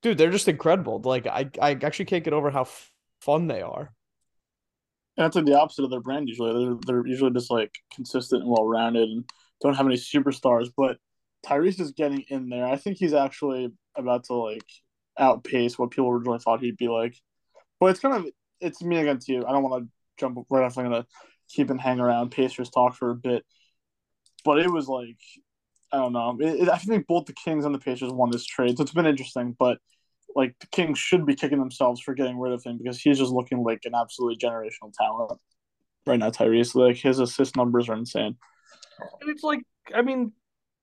[0.02, 1.00] dude, they're just incredible.
[1.02, 3.92] Like I I actually can't get over how f- fun they are.
[5.16, 6.52] And that's like the opposite of their brand usually.
[6.64, 9.24] They're, they're usually just like consistent and well rounded and
[9.60, 10.68] don't have any superstars.
[10.76, 10.96] But
[11.46, 12.66] Tyrese is getting in there.
[12.66, 14.64] I think he's actually about to like
[15.18, 17.16] outpace what people originally thought he'd be like.
[17.80, 19.44] But it's kind of it's me against you.
[19.44, 20.38] I don't want to jump.
[20.48, 21.06] We're definitely gonna
[21.48, 23.44] keep and hang around Pacers talk for a bit.
[24.44, 25.18] But it was like
[25.92, 26.38] I don't know.
[26.40, 28.92] It, it, I think both the Kings and the Pacers won this trade, so it's
[28.92, 29.54] been interesting.
[29.58, 29.78] But
[30.34, 33.32] like the Kings should be kicking themselves for getting rid of him because he's just
[33.32, 35.38] looking like an absolutely generational talent
[36.06, 36.30] right now.
[36.30, 38.36] Tyrese, like his assist numbers are insane.
[39.20, 39.60] And it's like,
[39.94, 40.32] I mean,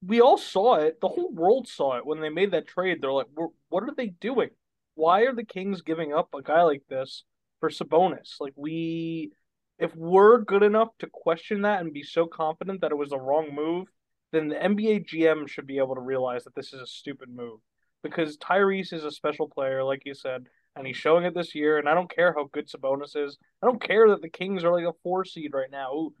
[0.04, 1.00] we all saw it.
[1.00, 2.98] The whole world saw it when they made that trade.
[3.00, 3.26] They're like,
[3.68, 4.50] what are they doing?
[4.94, 7.24] Why are the Kings giving up a guy like this
[7.60, 8.34] for Sabonis?
[8.40, 9.32] Like, we,
[9.78, 13.18] if we're good enough to question that and be so confident that it was the
[13.18, 13.88] wrong move,
[14.32, 17.60] then the NBA GM should be able to realize that this is a stupid move.
[18.02, 21.78] Because Tyrese is a special player, like you said, and he's showing it this year.
[21.78, 23.36] And I don't care how good Sabonis is.
[23.62, 25.92] I don't care that the Kings are like a four seed right now.
[25.92, 26.14] Ooh,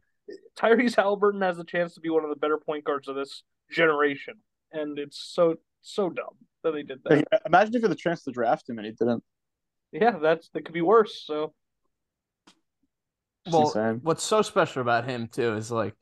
[0.56, 3.42] Tyrese Halliburton has the chance to be one of the better point guards of this
[3.70, 4.34] generation,
[4.72, 7.24] and it's so so dumb that they did that.
[7.32, 9.24] Like, imagine if he had the chance to draft him and he didn't.
[9.92, 11.24] Yeah, that's that could be worse.
[11.26, 11.54] So
[13.46, 14.00] It's Well, insane.
[14.02, 15.94] what's so special about him too is like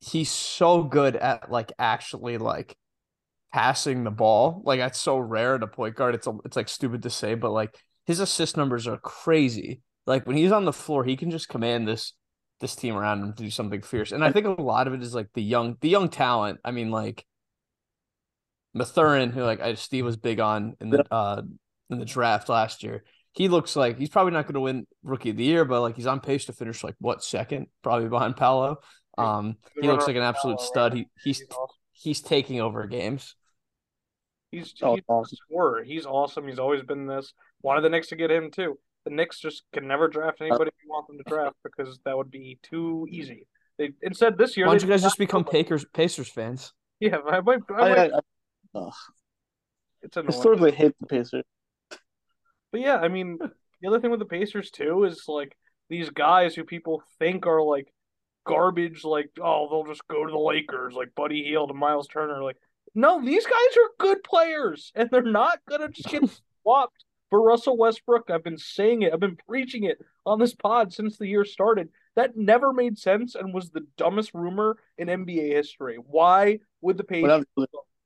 [0.00, 2.76] he's so good at like actually like
[3.52, 4.62] passing the ball.
[4.64, 6.14] Like that's so rare in a point guard.
[6.14, 7.74] It's a, it's like stupid to say, but like
[8.06, 9.82] his assist numbers are crazy.
[10.06, 12.12] Like when he's on the floor, he can just command this
[12.60, 14.12] this team around him to do something fierce.
[14.12, 16.60] And I think a lot of it is like the young the young talent.
[16.64, 17.24] I mean, like
[18.74, 21.42] Mathurin, who like I, Steve was big on in the uh
[21.90, 23.04] in the draft last year.
[23.32, 25.94] He looks like he's probably not going to win Rookie of the Year, but like
[25.96, 28.78] he's on pace to finish like what second, probably behind Paolo.
[29.18, 30.94] Um, he looks like an absolute stud.
[30.94, 31.42] He he's
[31.92, 33.34] he's taking over games.
[34.50, 35.34] He's, Oh, he's awesome.
[35.34, 35.84] a scorer.
[35.84, 36.46] He's awesome.
[36.48, 37.32] He's always been this.
[37.62, 38.78] Wanted the Knicks to get him too.
[39.06, 42.16] The Knicks just can never draft uh, anybody you want them to draft because that
[42.16, 43.46] would be too easy.
[43.78, 44.66] They instead this year.
[44.66, 45.44] Why don't you guys just become.
[45.44, 46.72] Pacers Pacers fans?
[46.98, 47.60] Yeah, I might.
[47.70, 48.90] I I, might I, I,
[50.02, 50.26] it's annoying.
[50.26, 51.44] historically hate the Pacers.
[52.72, 53.38] But yeah, I mean,
[53.80, 55.56] the other thing with the Pacers too is like
[55.88, 57.92] these guys who people think are like
[58.44, 62.42] garbage, like oh they'll just go to the Lakers, like Buddy Hield and Miles Turner.
[62.42, 62.56] Like,
[62.92, 66.22] no, these guys are good players, and they're not gonna just get
[66.62, 68.30] swapped for Russell Westbrook.
[68.30, 71.88] I've been saying it, I've been preaching it on this pod since the year started.
[72.14, 75.96] That never made sense and was the dumbest rumor in NBA history.
[75.96, 77.44] Why would the Whatever.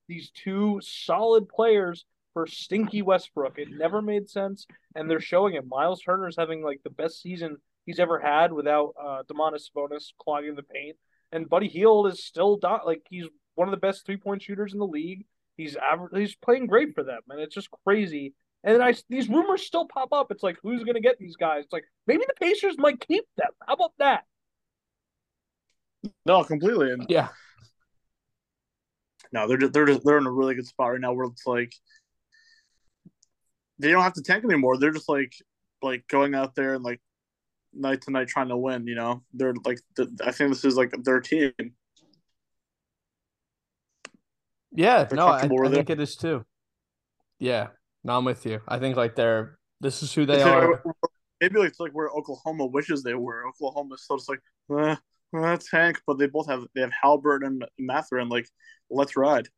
[0.09, 3.59] these two solid players for stinky Westbrook.
[3.59, 5.67] It never made sense, and they're showing it.
[5.67, 7.57] Miles Turner's having like the best season
[7.87, 10.97] he's ever had without uh, Domantas Sabonis clogging the paint,
[11.33, 14.73] and Buddy Hield is still dot like he's one of the best three point shooters
[14.73, 15.27] in the league.
[15.57, 18.35] He's aver- he's playing great for them, and it's just crazy.
[18.63, 20.31] And then I these rumors still pop up.
[20.31, 21.65] It's like who's gonna get these guys?
[21.65, 23.49] It's like maybe the Pacers might keep them.
[23.67, 24.25] How about that?
[26.27, 26.93] No, completely.
[26.93, 27.29] And Yeah.
[29.33, 31.47] no, they're just, they're just, they're in a really good spot right now where it's
[31.47, 31.73] like
[33.79, 34.77] they don't have to tank anymore.
[34.77, 35.33] They're just like
[35.83, 37.01] like going out there and like
[37.73, 38.87] night to night trying to win.
[38.87, 41.53] You know, they're like th- I think this is like their team.
[44.73, 46.45] Yeah, They're no, I, I think it is too.
[47.39, 47.69] Yeah,
[48.05, 48.61] no, I'm with you.
[48.69, 50.71] I think like they're this is who they It's are.
[50.73, 50.95] like-
[51.41, 53.47] maybe like it's like where Oklahoma wishes they were.
[53.49, 54.41] Oklahoma still just like
[54.79, 54.97] eh,
[55.37, 58.29] eh, tank, but they both have they have Halbert and Mathurin.
[58.29, 58.47] Like,
[58.91, 59.49] let's ride.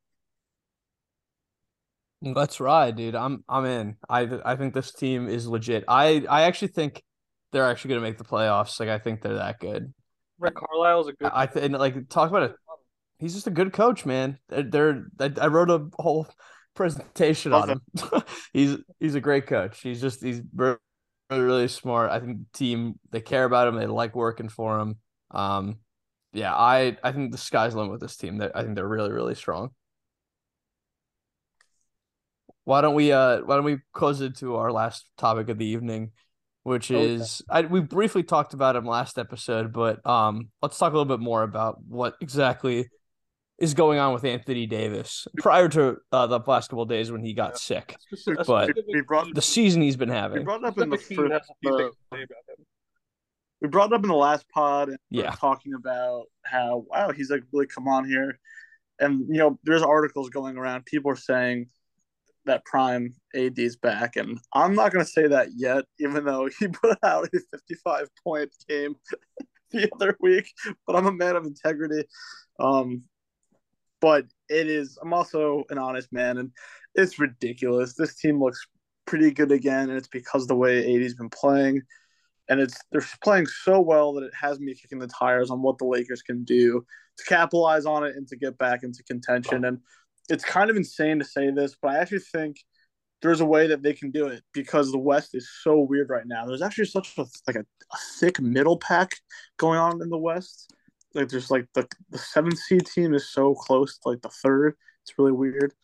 [2.24, 3.16] Let's ride, dude.
[3.16, 3.96] I'm I'm in.
[4.09, 5.85] I I think this team is legit.
[5.88, 7.02] I I actually think
[7.50, 8.78] they're actually gonna make the playoffs.
[8.78, 9.92] Like I think they're that good.
[10.38, 11.31] Rick Carlisle's a good.
[11.35, 12.57] I th- and like talk about it.
[13.18, 14.38] He's just a good coach, man.
[14.48, 16.28] They're, they're I, I wrote a whole
[16.74, 17.82] presentation on him.
[18.52, 19.80] he's he's a great coach.
[19.80, 20.78] He's just he's really
[21.30, 22.11] really smart.
[22.11, 23.76] I think the team they care about him.
[23.76, 24.96] They like working for him.
[25.30, 25.78] Um,
[26.32, 28.38] yeah, I I think the sky's the limit with this team.
[28.38, 29.70] They, I think they're really really strong.
[32.64, 35.66] Why don't we uh why don't we close it to our last topic of the
[35.66, 36.12] evening?
[36.64, 37.26] which Okay.
[37.26, 41.18] is I, we briefly talked about him last episode, but um, let's talk a little
[41.18, 42.88] bit more about what exactly
[43.62, 47.22] is going on with Anthony Davis prior to uh, the last couple of days when
[47.25, 47.57] he got Yeah.
[47.59, 47.96] sick.
[48.01, 50.44] Specific- But- We brought- The season he's been We having.
[50.44, 51.11] brought up in the first.
[51.33, 52.66] has a few uh, things to say about him.
[53.61, 55.31] we brought up in the last pod and Yeah.
[55.31, 58.38] talking about how wow he's like really come on here
[58.98, 61.66] and you know there's articles going around people are saying
[62.44, 66.66] that prime AD's back and i'm not going to say that yet even though he
[66.83, 68.96] put out a 55 point game
[69.70, 70.53] the other week
[70.85, 72.03] but i'm a man of integrity
[72.59, 73.05] um
[74.03, 76.51] but it is i'm also an honest man and
[76.95, 78.67] it's ridiculous this team looks
[79.07, 81.81] pretty good again and it's because the way AD's been playing
[82.49, 85.79] and it's they're playing so well that it has me kicking the tires on what
[85.79, 86.85] the Lakers can do
[87.17, 89.65] to capitalize on it and to get back into contention.
[89.65, 89.79] And
[90.29, 92.57] it's kind of insane to say this, but I actually think
[93.21, 96.27] there's a way that they can do it because the West is so weird right
[96.27, 96.45] now.
[96.45, 99.12] There's actually such a like a, a thick middle pack
[99.57, 100.73] going on in the West.
[101.14, 104.75] Like there's like the the seventh seed team is so close to like the third.
[105.03, 105.75] It's really weird.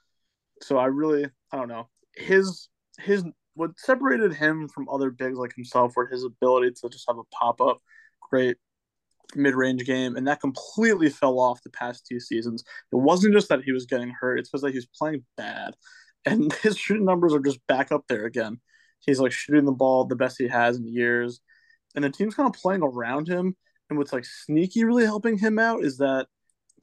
[0.63, 1.89] So I really I don't know
[2.19, 7.05] his his what separated him from other bigs like himself were his ability to just
[7.09, 7.79] have a pop up
[8.21, 8.57] great
[9.35, 12.65] mid range game, and that completely fell off the past two seasons.
[12.93, 15.75] It wasn't just that he was getting hurt; it's because that he was playing bad,
[16.25, 18.61] and his shooting numbers are just back up there again.
[19.01, 21.41] He's like shooting the ball the best he has in years,
[21.95, 23.57] and the team's kind of playing around him.
[23.91, 26.27] And what's like sneaky really helping him out is that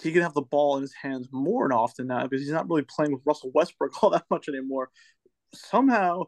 [0.01, 2.67] he can have the ball in his hands more and often now because he's not
[2.69, 4.89] really playing with Russell Westbrook all that much anymore.
[5.53, 6.23] Somehow,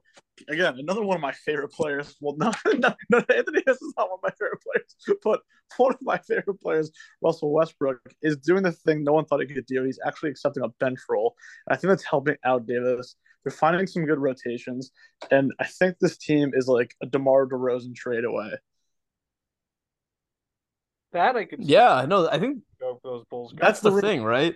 [0.47, 2.15] again, another one of my favorite players.
[2.21, 5.41] Well, not, not, no Anthony Davis is not one of my favorite players, but
[5.75, 9.53] one of my favorite players, Russell Westbrook, is doing the thing no one thought he
[9.53, 9.83] could do.
[9.83, 11.35] He's actually accepting a bench role.
[11.67, 13.15] I think that's helping out Davis.
[13.43, 14.91] They're finding some good rotations,
[15.31, 18.51] and I think this team is like a DeMar DeRozan trade away.
[21.13, 23.53] That I could see Yeah, no, I think go for those Bulls.
[23.53, 23.59] guys.
[23.61, 24.55] that's the the- thing, right?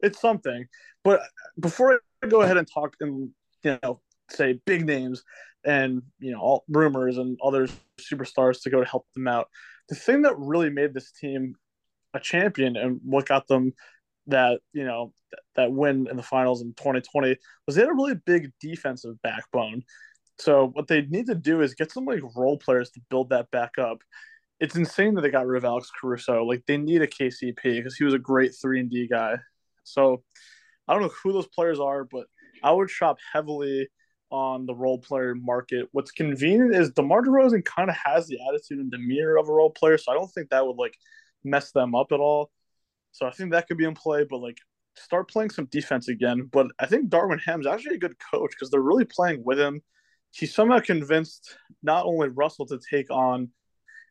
[0.00, 0.66] It's something.
[1.02, 1.20] But
[1.58, 3.30] before I go ahead and talk and
[3.62, 5.22] you know say big names
[5.64, 7.68] and you know all rumors and other
[8.00, 9.48] superstars to go to help them out,
[9.88, 11.54] the thing that really made this team
[12.12, 13.72] a champion and what got them
[14.28, 17.94] that you know that, that win in the finals in 2020 was they had a
[17.94, 19.82] really big defensive backbone.
[20.38, 23.50] So what they need to do is get some like role players to build that
[23.50, 23.98] back up.
[24.64, 26.42] It's insane that they got rid of Alex Caruso.
[26.42, 29.36] Like they need a KCP because he was a great three and D guy.
[29.82, 30.22] So
[30.88, 32.28] I don't know who those players are, but
[32.62, 33.88] I would shop heavily
[34.30, 35.88] on the role player market.
[35.92, 39.68] What's convenient is DeMar DeRozan kind of has the attitude and demeanor of a role
[39.68, 40.96] player, so I don't think that would like
[41.44, 42.50] mess them up at all.
[43.12, 44.56] So I think that could be in play, but like
[44.96, 46.48] start playing some defense again.
[46.50, 49.82] But I think Darwin Ham's actually a good coach because they're really playing with him.
[50.30, 53.50] He somehow convinced not only Russell to take on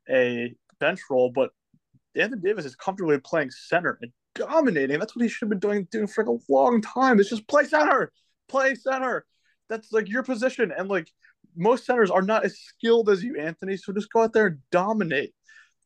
[0.09, 1.51] a bench role, but
[2.15, 4.99] Anthony Davis is comfortably playing center and dominating.
[4.99, 7.19] That's what he should have been doing doing for a long time.
[7.19, 8.11] It's just play center,
[8.47, 9.25] play center.
[9.69, 11.07] That's like your position, and like
[11.55, 13.77] most centers are not as skilled as you, Anthony.
[13.77, 15.33] So just go out there and dominate.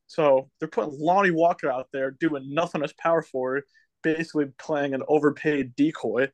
[0.07, 3.63] So they're putting Lonnie Walker out there doing nothing as power forward,
[4.03, 6.29] basically playing an overpaid decoy.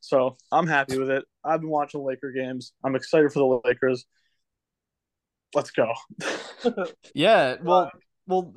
[0.00, 1.24] So I'm happy with it.
[1.44, 2.72] I've been watching Laker games.
[2.84, 4.06] I'm excited for the Lakers.
[5.54, 5.92] Let's go.
[7.14, 7.90] Yeah, well,
[8.26, 8.52] well,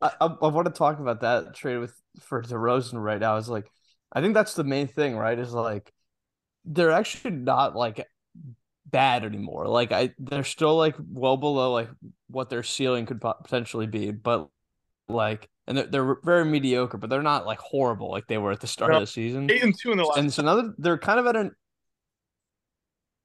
[0.00, 3.36] I, I, I want to talk about that trade with for DeRozan right now.
[3.36, 3.70] Is like,
[4.12, 5.38] I think that's the main thing, right?
[5.38, 5.92] Is like,
[6.64, 8.06] they're actually not like
[8.86, 9.66] bad anymore.
[9.66, 11.88] Like, I they're still like well below like
[12.28, 14.48] what their ceiling could potentially be, but
[15.08, 18.60] like, and they're, they're very mediocre, but they're not like horrible like they were at
[18.60, 19.50] the start of the season.
[19.50, 20.18] Eight and two in the last.
[20.18, 21.50] And so another, they're kind of at an,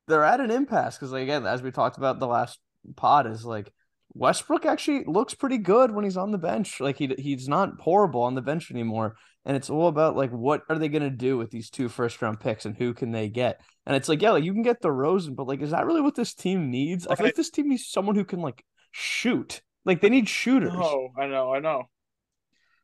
[0.08, 2.60] they're at an impasse because, like, again, as we talked about the last
[2.96, 3.72] pod, is like
[4.14, 6.80] Westbrook actually looks pretty good when he's on the bench.
[6.80, 9.16] Like he he's not horrible on the bench anymore,
[9.46, 12.40] and it's all about like what are they gonna do with these two first round
[12.40, 13.62] picks and who can they get?
[13.86, 16.16] And it's like, yeah, like you can get DeRozan, but like, is that really what
[16.16, 17.08] this team needs?
[17.08, 19.62] I feel like this team needs someone who can like shoot.
[19.84, 20.72] Like they need shooters.
[20.74, 21.84] Oh, I know, I know.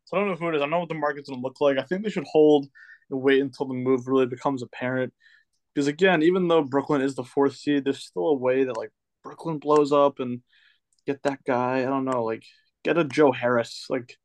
[0.06, 0.62] So I don't know who it is.
[0.64, 1.78] I know what the market's gonna look like.
[1.78, 2.68] I think they should hold
[3.12, 5.14] and wait until the move really becomes apparent.
[5.74, 8.92] Because again, even though Brooklyn is the fourth seed, there's still a way that like
[9.24, 10.42] Brooklyn blows up and
[11.06, 11.80] get that guy.
[11.80, 12.44] I don't know, like
[12.84, 14.16] get a Joe Harris, like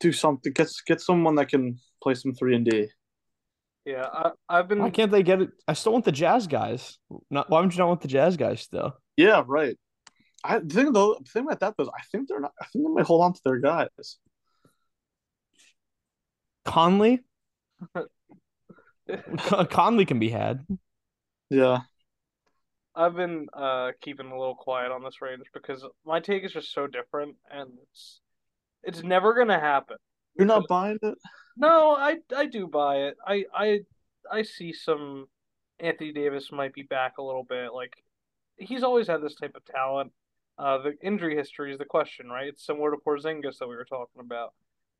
[0.00, 0.52] do something.
[0.52, 2.88] Get get someone that can play some three and D.
[3.84, 4.80] Yeah, I, I've been.
[4.80, 5.50] Why can't they get it?
[5.66, 6.98] I still want the Jazz guys.
[7.30, 8.94] Not why would you not want the Jazz guys still?
[9.16, 9.76] Yeah, right.
[10.44, 12.52] I the thing though, the thing about that though, I think they're not.
[12.60, 14.18] I think they might hold on to their guys.
[16.64, 17.20] Conley,
[19.70, 20.66] Conley can be had.
[21.48, 21.80] Yeah.
[22.94, 26.72] I've been uh keeping a little quiet on this range because my take is just
[26.72, 28.20] so different, and it's
[28.82, 29.96] it's never gonna happen.
[30.36, 31.18] You're not buying it.
[31.56, 33.16] No, I I do buy it.
[33.26, 33.80] I I
[34.30, 35.26] I see some
[35.78, 37.72] Anthony Davis might be back a little bit.
[37.72, 37.94] Like
[38.56, 40.12] he's always had this type of talent.
[40.58, 42.48] Uh, the injury history is the question, right?
[42.48, 44.52] It's similar to Porzingis that we were talking about.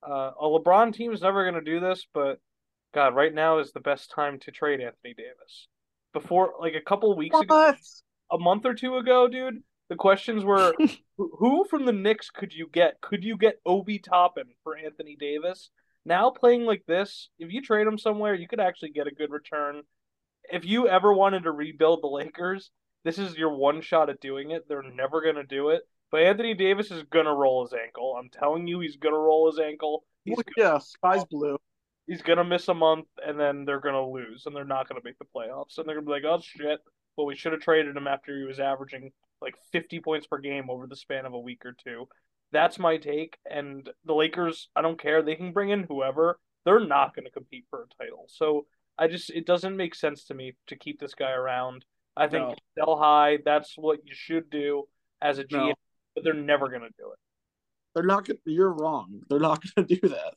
[0.02, 2.40] Uh, a LeBron team is never going to do this, but
[2.94, 5.68] God, right now is the best time to trade Anthony Davis.
[6.12, 7.44] Before, like a couple weeks What?
[7.44, 7.74] ago,
[8.32, 10.74] a month or two ago, dude, the questions were
[11.16, 13.00] who- from the Knicks could you get?
[13.00, 15.70] Could you get Obi Toppin for Anthony Davis?
[16.04, 19.30] Now playing like this, if you trade him somewhere, you could actually get a good
[19.30, 19.82] return.
[20.50, 22.70] If you ever wanted to rebuild the Lakers,
[23.04, 24.66] this is your one shot at doing it.
[24.68, 25.82] They're never going to do it.
[26.10, 28.16] But Anthony Davis is going to roll his ankle.
[28.18, 30.04] I'm telling you, he's going to roll his ankle.
[30.24, 31.58] He's Well, yeah, sky's blue.
[32.10, 35.16] He's gonna miss a month and then they're gonna lose and they're not gonna make
[35.20, 36.80] the playoffs and they're gonna be like, oh shit,
[37.16, 40.68] well we should have traded him after he was averaging like 50 points per game
[40.68, 42.08] over the span of a week or two.
[42.50, 43.38] That's my take.
[43.48, 45.22] And the Lakers, I don't care.
[45.22, 46.40] They can bring in whoever.
[46.64, 48.26] They're not gonna compete for a title.
[48.28, 48.66] So
[48.98, 51.84] I just it doesn't make sense to me to keep this guy around.
[52.16, 52.54] I think No.
[52.76, 53.38] sell high.
[53.44, 54.88] That's what you should do
[55.22, 55.74] as a GM, No.
[56.16, 57.18] but they're never gonna do it.
[57.94, 59.22] They're not gonna you're wrong.
[59.28, 60.34] They're not gonna do that.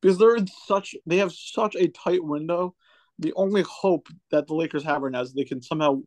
[0.00, 2.74] Because they're in such they have such a tight window.
[3.18, 6.02] The only hope that the Lakers have right now is they can somehow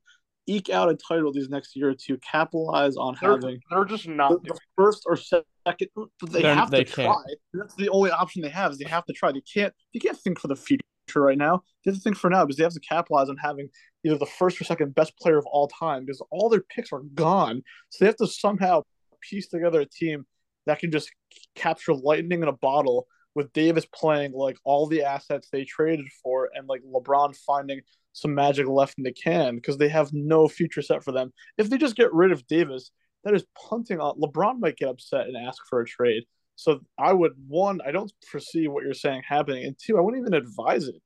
[0.48, 4.32] eke out a title these next year to capitalize on They're, having they're just not
[4.44, 7.14] the doing first or second but they They're- have they to can't.
[7.14, 7.34] try.
[7.54, 9.32] That's the only option they have is they have to try.
[9.32, 10.82] They can't they can't think for the future
[11.16, 11.64] right now.
[11.84, 13.70] They have to think for now because they have to capitalize on having
[14.06, 17.02] either the first or second best player of all time because all their picks are
[17.14, 17.62] gone.
[17.90, 18.84] So they have to somehow
[19.22, 20.26] piece together a team
[20.66, 21.12] that can just
[21.56, 23.06] capture lightning in a bottle
[23.36, 27.82] with Davis playing like all the assets they traded for and like LeBron finding
[28.14, 31.32] some magic left in the can because they have no future set for them.
[31.58, 32.92] If they just get rid of Davis,
[33.24, 36.24] that is punting on LeBron might get upset and ask for a trade.
[36.56, 40.22] So I would one, I don't foresee what you're saying happening, and two, I wouldn't
[40.22, 41.02] even advise it.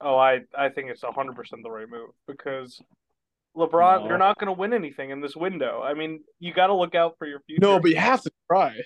[0.00, 2.80] Oh, I I think it's hundred percent the right move because
[3.56, 4.08] LeBron, No.
[4.08, 5.82] you're not going to win anything in this window.
[5.82, 7.60] I mean, you got to look out for your future.
[7.62, 8.76] No, but you have to try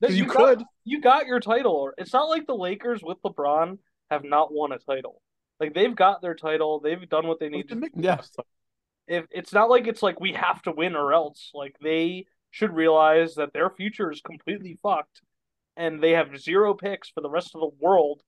[0.00, 0.62] because you, got- could.
[0.84, 1.90] you got your title.
[1.98, 3.78] It's not like the Lakers with LeBron
[4.10, 5.20] have not won a title.
[5.60, 6.80] Like they've got their title.
[6.80, 7.74] They've done what they need to.
[7.74, 8.20] make Yeah.
[9.06, 11.50] If it's not like it's like we have to win or else.
[11.54, 15.20] Like they should realize that their future is completely fucked,
[15.76, 18.22] and they have zero picks for the rest of the world.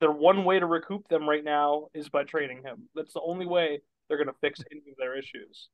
[0.00, 2.88] Their one way to recoup them right now is by trading him.
[2.94, 5.68] That's the only way they're going to fix any of their issues.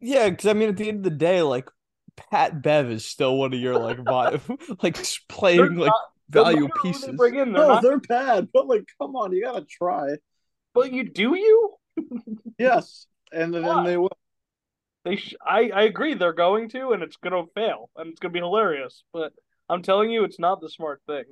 [0.00, 1.68] Yeah, because I mean, at the end of the day, like
[2.16, 4.40] Pat Bev is still one of your like vi-
[4.82, 6.00] like playing like not-
[6.32, 7.16] no value matter they pieces.
[7.16, 7.82] bring in, they're No, not.
[7.82, 10.16] they're bad, but like, come on, you gotta try.
[10.74, 11.74] But you do you?
[12.58, 13.84] Yes, and then Why?
[13.84, 14.16] they will.
[15.04, 18.32] They sh- I I agree they're going to, and it's gonna fail, and it's gonna
[18.32, 19.04] be hilarious.
[19.12, 19.32] But
[19.68, 21.24] I'm telling you, it's not the smart thing.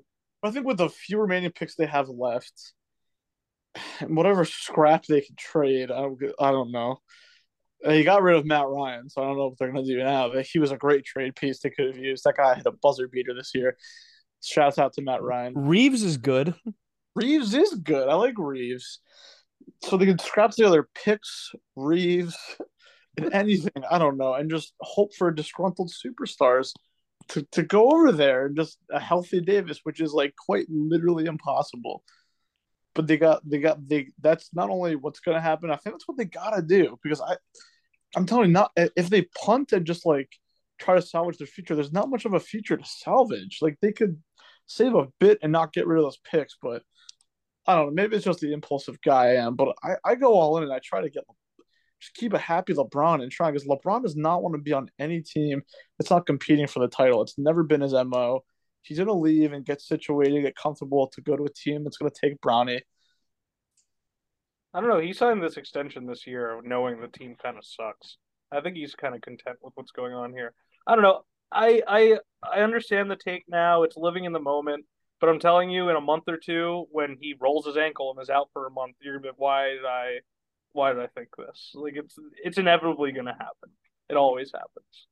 [0.42, 2.74] I think with the few remaining picks they have left,
[4.00, 7.00] and whatever scrap they can trade, I don't, I don't know.
[7.84, 10.30] He got rid of Matt Ryan, so I don't know what they're gonna do now.
[10.32, 12.24] But he was a great trade piece they could have used.
[12.24, 13.76] That guy hit a buzzer beater this year.
[14.42, 15.54] Shouts out to Matt Ryan.
[15.56, 16.54] Reaves is good.
[17.14, 18.08] Reaves is good.
[18.08, 19.00] I like Reaves.
[19.84, 22.36] So they can scrap together picks, Reaves,
[23.16, 23.82] and anything.
[23.90, 26.72] I don't know, and just hope for disgruntled superstars
[27.28, 31.26] to, to go over there and just a healthy Davis, which is like quite literally
[31.26, 32.02] impossible.
[32.94, 36.06] But they got they got they that's not only what's gonna happen, I think that's
[36.06, 37.36] what they gotta do because I
[38.16, 40.28] I'm telling you, not if they punt and just like
[40.78, 43.58] try to salvage their future, there's not much of a future to salvage.
[43.62, 44.20] Like they could
[44.66, 46.82] save a bit and not get rid of those picks, but
[47.66, 47.92] I don't know.
[47.92, 50.72] Maybe it's just the impulsive guy I am, but I, I go all in and
[50.72, 51.24] I try to get
[52.00, 54.90] just keep a happy LeBron and try because LeBron does not want to be on
[54.98, 55.62] any team
[55.98, 57.22] that's not competing for the title.
[57.22, 58.40] It's never been his mo.
[58.82, 62.10] He's gonna leave and get situated, get comfortable to go to a team that's gonna
[62.10, 62.80] take Bronny.
[64.74, 65.00] I don't know.
[65.00, 68.16] He signed this extension this year, knowing the team kind of sucks.
[68.50, 70.54] I think he's kind of content with what's going on here.
[70.86, 71.24] I don't know.
[71.50, 73.82] I I I understand the take now.
[73.82, 74.86] It's living in the moment.
[75.20, 78.20] But I'm telling you, in a month or two, when he rolls his ankle and
[78.20, 80.18] is out for a month, you're gonna be, why did I,
[80.72, 81.70] why did I think this?
[81.74, 83.70] Like it's it's inevitably gonna happen.
[84.08, 85.06] It always happens.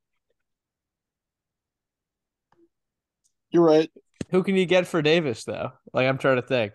[3.51, 3.91] You're right.
[4.31, 5.73] Who can you get for Davis though?
[5.93, 6.73] Like I'm trying to think.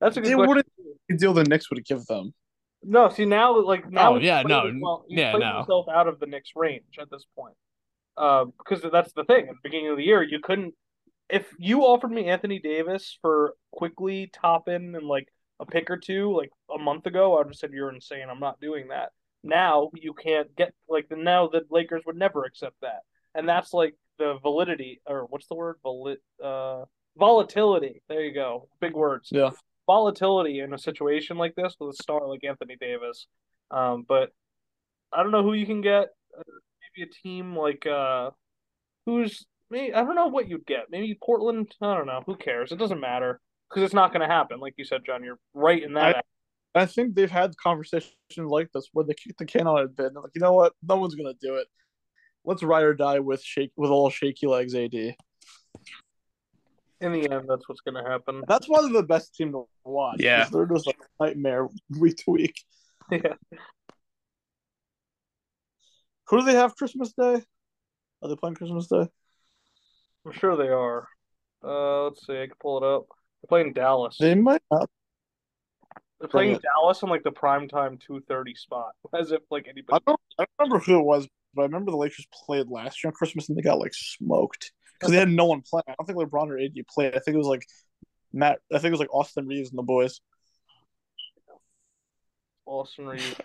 [0.00, 0.48] That's a good They question.
[0.48, 0.75] wouldn't the
[1.14, 2.32] deal the Knicks would give them.
[2.82, 5.56] No, see now, like now, Oh, yeah, no, himself- he's yeah, played no.
[5.58, 7.54] himself out of the Knicks' range at this point.
[8.16, 9.48] Uh, because that's the thing.
[9.48, 10.74] At the beginning of the year, you couldn't.
[11.28, 15.28] If you offered me Anthony Davis for quickly Toppin and like
[15.60, 18.28] a pick or two, like a month ago, I would have said you're insane.
[18.30, 19.10] I'm not doing that.
[19.42, 23.00] Now you can't get like the now the Lakers would never accept that,
[23.34, 26.84] and that's like the validity or what's the word Valit uh
[27.18, 28.02] volatility.
[28.08, 29.28] There you go, big words.
[29.32, 29.50] Yeah.
[29.86, 33.26] Volatility in a situation like this with a star like Anthony Davis,
[33.70, 34.32] um, but
[35.12, 36.08] I don't know who you can get.
[36.36, 36.42] Uh,
[36.96, 38.30] maybe a team like uh,
[39.06, 40.86] who's maybe I don't know what you'd get.
[40.90, 41.74] Maybe Portland.
[41.80, 42.22] I don't know.
[42.26, 42.72] Who cares?
[42.72, 44.60] It doesn't matter because it's not going to happen.
[44.60, 46.24] Like you said, John, you're right in that.
[46.74, 49.88] I, I think they've had conversations like this where they kick the can on a
[49.88, 50.12] bit.
[50.14, 50.74] Like, you know what?
[50.82, 51.66] No one's going to do it.
[52.44, 54.74] Let's ride or die with shake with all shaky legs.
[54.74, 55.16] AD.
[57.00, 58.42] In the end, that's what's going to happen.
[58.48, 60.16] That's one they're the best team to watch.
[60.18, 60.48] Yeah.
[60.50, 61.68] they're just like a nightmare
[61.98, 62.62] week to week.
[63.12, 63.34] Yeah.
[66.28, 67.40] Who do they have Christmas Day?
[68.20, 69.06] Are they playing Christmas Day?
[70.24, 71.06] I'm sure they are.
[71.62, 72.32] Uh, let's see.
[72.32, 73.06] I can pull it up.
[73.40, 74.16] They're playing Dallas.
[74.18, 74.90] They might not.
[76.18, 76.62] They're playing it.
[76.62, 79.92] Dallas on like the prime time two thirty spot, as if like anybody.
[79.92, 80.20] I don't.
[80.38, 83.14] I don't remember who it was, but I remember the Lakers played last year on
[83.14, 85.84] Christmas and they got like smoked because they had no one playing.
[85.88, 87.14] I don't think LeBron or AD played.
[87.14, 87.66] I think it was like
[88.32, 88.60] Matt.
[88.72, 90.20] I think it was like Austin Reaves and the boys.
[92.66, 93.36] Austin Reaves.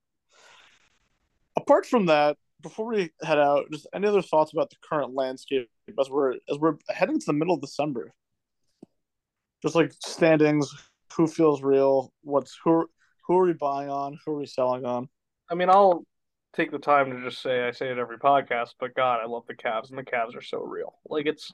[1.58, 5.70] Apart from that, before we head out, just any other thoughts about the current landscape
[6.00, 8.12] as we're as we're heading to the middle of December?
[9.62, 10.74] Just like standings,
[11.16, 12.12] who feels real?
[12.24, 12.88] What's who?
[13.28, 14.18] Who are we buying on?
[14.26, 15.08] Who are we selling on?
[15.50, 16.06] I mean, I'll
[16.56, 19.44] take the time to just say I say it every podcast, but God, I love
[19.48, 20.96] the Cavs, and the Cavs are so real.
[21.08, 21.52] Like it's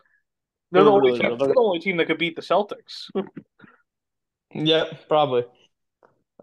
[0.72, 3.10] they're the They're only really team, they're the only team that could beat the Celtics.
[4.54, 5.46] Yep, probably.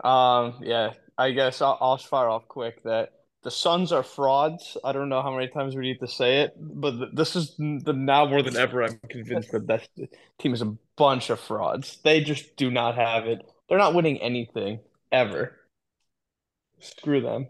[0.02, 4.76] Um, yeah, I guess I'll, I'll fire off quick that the Suns are frauds.
[4.84, 7.56] I don't know how many times we need to say it, but th- this is
[7.56, 8.82] the now more than ever.
[8.82, 9.88] I'm convinced that that
[10.38, 11.98] team is a bunch of frauds.
[12.04, 13.44] They just do not have it.
[13.68, 14.80] They're not winning anything
[15.10, 15.56] ever.
[16.78, 17.48] Screw them.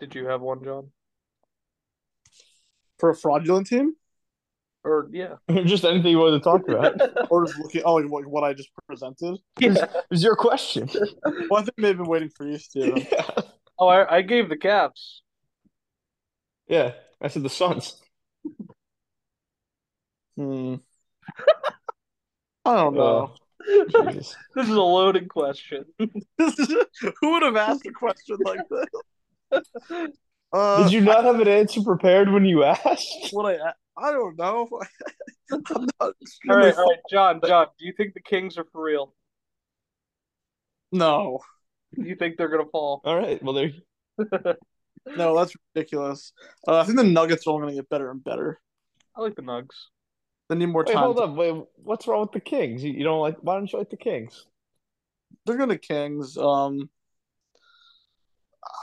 [0.00, 0.90] Did you have one, John?
[2.98, 3.94] For a fraudulent team,
[4.84, 5.34] Or yeah,
[5.64, 7.00] Just anything you want to talk about.
[7.30, 9.38] or just looking, oh, what, what I just presented.
[9.58, 9.72] yeah.
[9.74, 10.88] It was your question.
[11.50, 13.06] Well, I think they've been waiting for you, Steven.
[13.10, 13.26] yeah.
[13.78, 15.22] Oh, I, I gave the Caps.
[16.68, 18.00] yeah, I said the Suns.
[20.36, 20.76] Hmm.
[22.64, 23.34] I don't know.
[23.66, 24.36] Jesus.
[24.54, 25.84] This is a loaded question.
[26.38, 26.74] This is,
[27.20, 28.86] who would have asked a question like this?
[30.52, 33.08] Uh, Did you not have an answer prepared when you asked?
[33.32, 34.68] What I I don't know.
[35.52, 35.62] I'm
[36.00, 36.14] not
[36.48, 39.12] all right, all right, John, John, do you think the Kings are for real?
[40.92, 41.40] No,
[41.96, 43.00] you think they're gonna fall?
[43.04, 43.42] All right.
[43.42, 43.72] Well, there.
[45.16, 46.32] no, that's ridiculous.
[46.68, 48.60] Uh, I think the Nuggets are only going to get better and better.
[49.16, 49.74] I like the Nugs.
[50.48, 51.02] They need more Wait, time.
[51.02, 51.34] hold up.
[51.34, 52.84] Wait, what's wrong with the Kings?
[52.84, 53.38] You, you don't like?
[53.40, 54.46] Why don't you like the Kings?
[55.46, 56.36] They're going to Kings.
[56.36, 56.88] Um,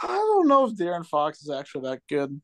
[0.04, 2.42] I don't know if De'Aaron Fox is actually that good.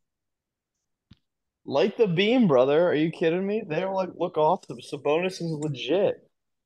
[1.66, 2.88] Like the beam, brother.
[2.88, 3.64] Are you kidding me?
[3.68, 4.80] They were like, look awesome.
[4.80, 6.16] Sabonis is legit.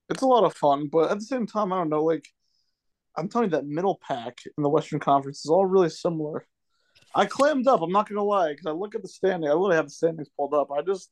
[0.10, 2.04] It's a lot of fun, but at the same time, I don't know.
[2.04, 2.28] Like,
[3.18, 6.46] I'm telling you, that middle pack in the Western Conference is all really similar.
[7.16, 7.82] I clammed up.
[7.82, 9.50] I'm not gonna lie, because I look at the standing.
[9.50, 10.70] I literally have the standings pulled up.
[10.72, 11.10] I just,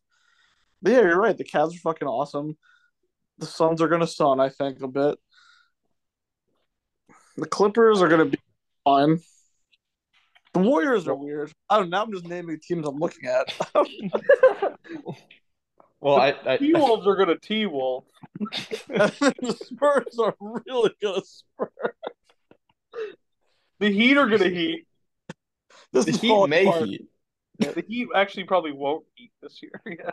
[0.81, 1.37] yeah, you're right.
[1.37, 2.57] The Cavs are fucking awesome.
[3.37, 5.17] The Suns are gonna sun, I think, a bit.
[7.37, 8.39] The Clippers are gonna be
[8.83, 9.19] fine.
[10.53, 11.51] The Warriors are weird.
[11.69, 12.01] I don't know.
[12.01, 13.53] I'm just naming teams I'm looking at.
[16.01, 18.05] Well, I, I, T Wolves are gonna T Wolf.
[18.39, 21.69] the Spurs are really gonna spur.
[23.79, 24.87] The Heat are gonna Heat.
[25.91, 26.87] This the is Heat may apart.
[26.87, 27.09] heat.
[27.59, 29.81] The Heat actually probably won't Heat this year.
[29.85, 30.11] Yeah.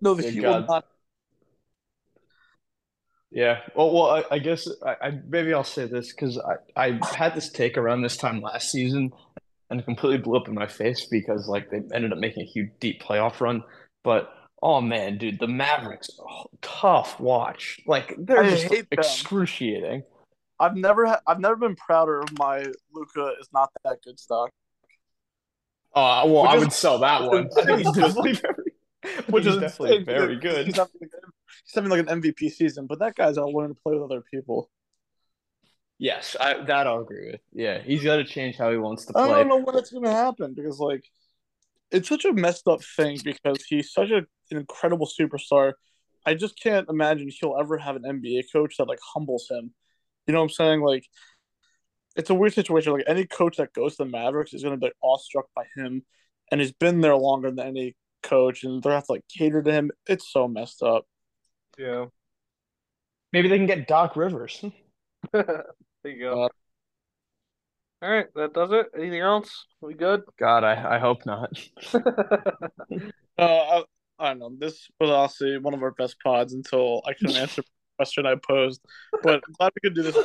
[0.00, 0.84] No, the Thank Heat will not.
[3.30, 3.60] Yeah.
[3.74, 7.34] Well, well, I, I guess I, I maybe I'll say this because I, I had
[7.34, 9.12] this take around this time last season,
[9.70, 12.46] and it completely blew up in my face because like they ended up making a
[12.46, 13.62] huge deep playoff run.
[14.02, 14.30] But
[14.62, 17.80] oh man, dude, the Mavericks, oh, tough watch.
[17.86, 18.98] Like they're I just hate them.
[18.98, 20.02] excruciating.
[20.60, 24.50] I've never ha- I've never been prouder of my Luka is not that good stock.
[25.94, 27.48] Oh well, Which I is- would sell that one.
[27.56, 30.66] I think he's definitely very, Which is definitely very good.
[30.66, 31.10] He's having, like,
[31.64, 34.22] he's having like an MVP season, but that guy's out learning to play with other
[34.30, 34.70] people.
[35.98, 37.40] Yes, I, that I'll agree with.
[37.52, 39.22] Yeah, he's got to change how he wants to play.
[39.22, 41.04] I don't know when it's gonna happen because like
[41.90, 45.74] it's such a messed up thing because he's such a, an incredible superstar.
[46.26, 49.72] I just can't imagine he'll ever have an NBA coach that like humbles him.
[50.26, 50.80] You know what I'm saying?
[50.80, 51.06] Like
[52.16, 52.92] it's a weird situation.
[52.92, 56.02] Like any coach that goes to the Mavericks is gonna be like awestruck by him,
[56.50, 59.28] and he's been there longer than any coach, and they're going to have to like
[59.28, 59.90] cater to him.
[60.06, 61.06] It's so messed up.
[61.78, 62.06] Yeah.
[63.32, 64.64] Maybe they can get Doc Rivers.
[65.32, 65.64] There
[66.04, 66.44] you go.
[66.44, 66.48] Uh,
[68.02, 68.86] All right, that does it.
[68.96, 69.66] Anything else?
[69.80, 70.22] We good?
[70.38, 71.50] God, I, I hope not.
[73.36, 73.84] Uh, I,
[74.20, 74.52] I don't know.
[74.56, 77.68] This was honestly one of our best pods until I couldn't answer the
[77.98, 78.80] question I posed.
[79.24, 80.16] But I'm glad we could do this.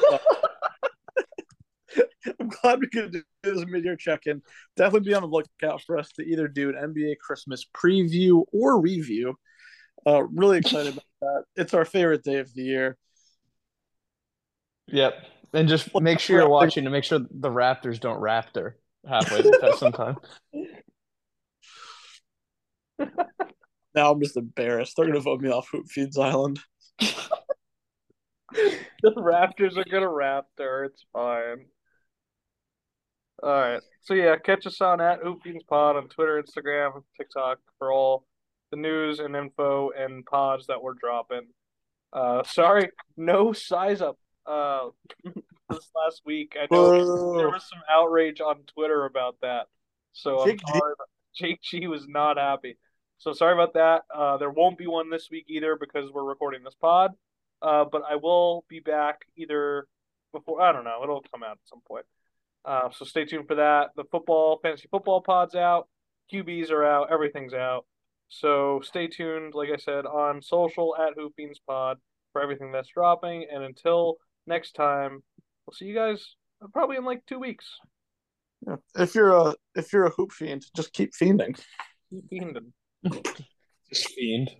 [2.39, 4.43] I'm glad we could do this mid-year check-in.
[4.77, 8.79] Definitely be on the lookout for us to either do an NBA Christmas preview or
[8.79, 9.35] review.
[10.05, 11.43] Uh, really excited about that.
[11.55, 12.97] It's our favorite day of the year.
[14.91, 15.13] Yep.
[15.53, 18.73] And just make sure you're watching to make sure the Raptors don't raptor
[19.07, 20.17] halfway through sometime.
[23.95, 24.93] Now I'm just embarrassed.
[24.95, 26.59] They're gonna vote me off Hoop Fiends Island.
[26.99, 27.17] the
[29.05, 30.85] Raptors are gonna raptor.
[30.85, 31.65] It's fine.
[33.41, 33.81] All right.
[34.01, 38.25] So yeah, catch us on at Hoop Fiends Pod on Twitter, Instagram, TikTok for all
[38.71, 41.47] the news and info and pods that we're dropping.
[42.13, 44.17] Uh, sorry, no size up.
[44.49, 44.89] Uh,
[45.69, 49.67] this last week, I know there was some outrage on Twitter about that.
[50.13, 50.93] So Jake I'm G- sorry.
[51.35, 52.77] Jake G was not happy.
[53.19, 54.03] So sorry about that.
[54.13, 57.11] Uh, there won't be one this week either because we're recording this pod.
[57.61, 59.87] Uh, but I will be back either
[60.31, 61.01] before I don't know.
[61.03, 62.05] It'll come out at some point.
[62.65, 63.89] Uh, so stay tuned for that.
[63.95, 65.87] The football fantasy football pod's out.
[66.33, 67.11] QBs are out.
[67.11, 67.85] Everything's out.
[68.29, 71.97] So stay tuned, like I said, on social at Hoop Fiends Pod
[72.31, 73.47] for everything that's dropping.
[73.51, 74.17] And until
[74.49, 75.23] next time,
[75.65, 76.35] we'll see you guys
[76.73, 77.65] probably in like two weeks.
[78.67, 78.75] Yeah.
[78.97, 81.57] If you're a if you're a hoop fiend, just keep fiending.
[82.09, 82.71] Keep fiending.
[83.89, 84.51] Just fiend.